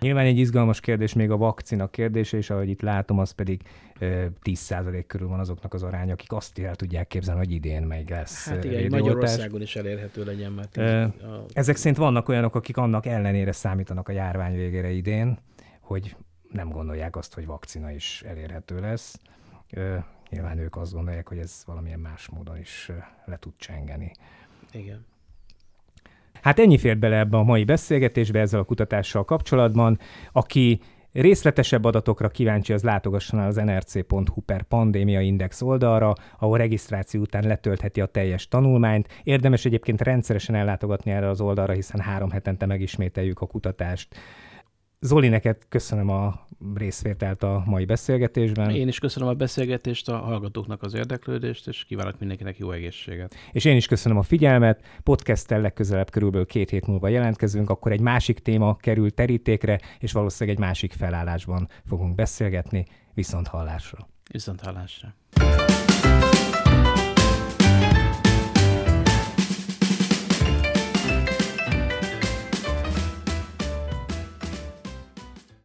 Nyilván 0.00 0.24
egy 0.26 0.38
izgalmas 0.38 0.80
kérdés 0.80 1.12
még 1.12 1.30
a 1.30 1.36
vakcina 1.36 1.88
kérdése, 1.88 2.36
és 2.36 2.50
ahogy 2.50 2.68
itt 2.68 2.80
látom, 2.80 3.18
az 3.18 3.30
pedig 3.30 3.62
10% 4.00 5.04
körül 5.06 5.28
van 5.28 5.40
azoknak 5.40 5.74
az 5.74 5.82
aránya, 5.82 6.12
akik 6.12 6.32
azt 6.32 6.58
el 6.58 6.74
tudják 6.74 7.06
képzelni, 7.06 7.40
hogy 7.40 7.52
idén 7.52 7.82
meg 7.82 8.10
lesz. 8.10 8.48
Hát 8.48 8.64
igen, 8.64 8.86
Magyarországon 8.90 9.60
is 9.60 9.76
elérhető 9.76 10.24
legyen, 10.24 10.52
mert... 10.52 10.78
Ez 10.78 11.02
a... 11.22 11.44
Ezek 11.52 11.76
szerint 11.76 11.96
vannak 11.96 12.28
olyanok, 12.28 12.54
akik 12.54 12.76
annak 12.76 13.06
ellenére 13.06 13.52
számítanak 13.52 14.08
a 14.08 14.12
járvány 14.12 14.54
végére 14.54 14.90
idén, 14.90 15.38
hogy 15.80 16.16
nem 16.52 16.70
gondolják 16.70 17.16
azt, 17.16 17.34
hogy 17.34 17.46
vakcina 17.46 17.90
is 17.90 18.22
elérhető 18.26 18.80
lesz. 18.80 19.20
Nyilván 20.30 20.58
ők 20.58 20.76
azt 20.76 20.92
gondolják, 20.92 21.28
hogy 21.28 21.38
ez 21.38 21.62
valamilyen 21.66 22.00
más 22.00 22.28
módon 22.28 22.58
is 22.58 22.90
le 23.24 23.36
tud 23.36 23.52
csengeni. 23.56 24.12
Igen. 24.72 25.06
Hát 26.42 26.58
ennyi 26.58 26.78
fért 26.78 26.98
bele 26.98 27.18
ebbe 27.18 27.36
a 27.36 27.42
mai 27.42 27.64
beszélgetésbe 27.64 28.40
ezzel 28.40 28.60
a 28.60 28.64
kutatással 28.64 29.24
kapcsolatban. 29.24 29.98
Aki 30.32 30.80
Részletesebb 31.12 31.84
adatokra 31.84 32.28
kíváncsi 32.28 32.72
az 32.72 32.82
látogasson 32.82 33.40
el 33.40 33.46
az 33.46 33.56
nrc.hu 33.56 34.40
per 34.46 34.62
pandémia 34.62 35.20
index 35.20 35.62
oldalra, 35.62 36.12
ahol 36.38 36.58
regisztráció 36.58 37.20
után 37.20 37.46
letöltheti 37.46 38.00
a 38.00 38.06
teljes 38.06 38.48
tanulmányt. 38.48 39.08
Érdemes 39.22 39.64
egyébként 39.64 40.00
rendszeresen 40.00 40.54
ellátogatni 40.54 41.10
erre 41.10 41.28
az 41.28 41.40
oldalra, 41.40 41.72
hiszen 41.72 42.00
három 42.00 42.30
hetente 42.30 42.66
megismételjük 42.66 43.40
a 43.40 43.46
kutatást. 43.46 44.16
Zoli, 45.02 45.28
neked 45.28 45.56
köszönöm 45.68 46.08
a 46.08 46.46
részvételt 46.74 47.42
a 47.42 47.62
mai 47.66 47.84
beszélgetésben. 47.84 48.70
Én 48.70 48.88
is 48.88 48.98
köszönöm 48.98 49.28
a 49.28 49.34
beszélgetést, 49.34 50.08
a 50.08 50.16
hallgatóknak 50.16 50.82
az 50.82 50.94
érdeklődést, 50.94 51.68
és 51.68 51.84
kívánok 51.84 52.18
mindenkinek 52.18 52.58
jó 52.58 52.70
egészséget. 52.70 53.34
És 53.52 53.64
én 53.64 53.76
is 53.76 53.86
köszönöm 53.86 54.18
a 54.18 54.22
figyelmet. 54.22 54.84
Podcasttel 55.02 55.60
legközelebb 55.60 56.10
körülbelül 56.10 56.46
két 56.46 56.70
hét 56.70 56.86
múlva 56.86 57.08
jelentkezünk, 57.08 57.70
akkor 57.70 57.92
egy 57.92 58.00
másik 58.00 58.38
téma 58.38 58.76
kerül 58.76 59.10
terítékre, 59.10 59.80
és 59.98 60.12
valószínűleg 60.12 60.58
egy 60.58 60.64
másik 60.64 60.92
felállásban 60.92 61.68
fogunk 61.84 62.14
beszélgetni. 62.14 62.86
Viszont 63.14 63.46
hallásra. 63.46 64.08
Viszont 64.32 64.60
hallásra. 64.60 65.14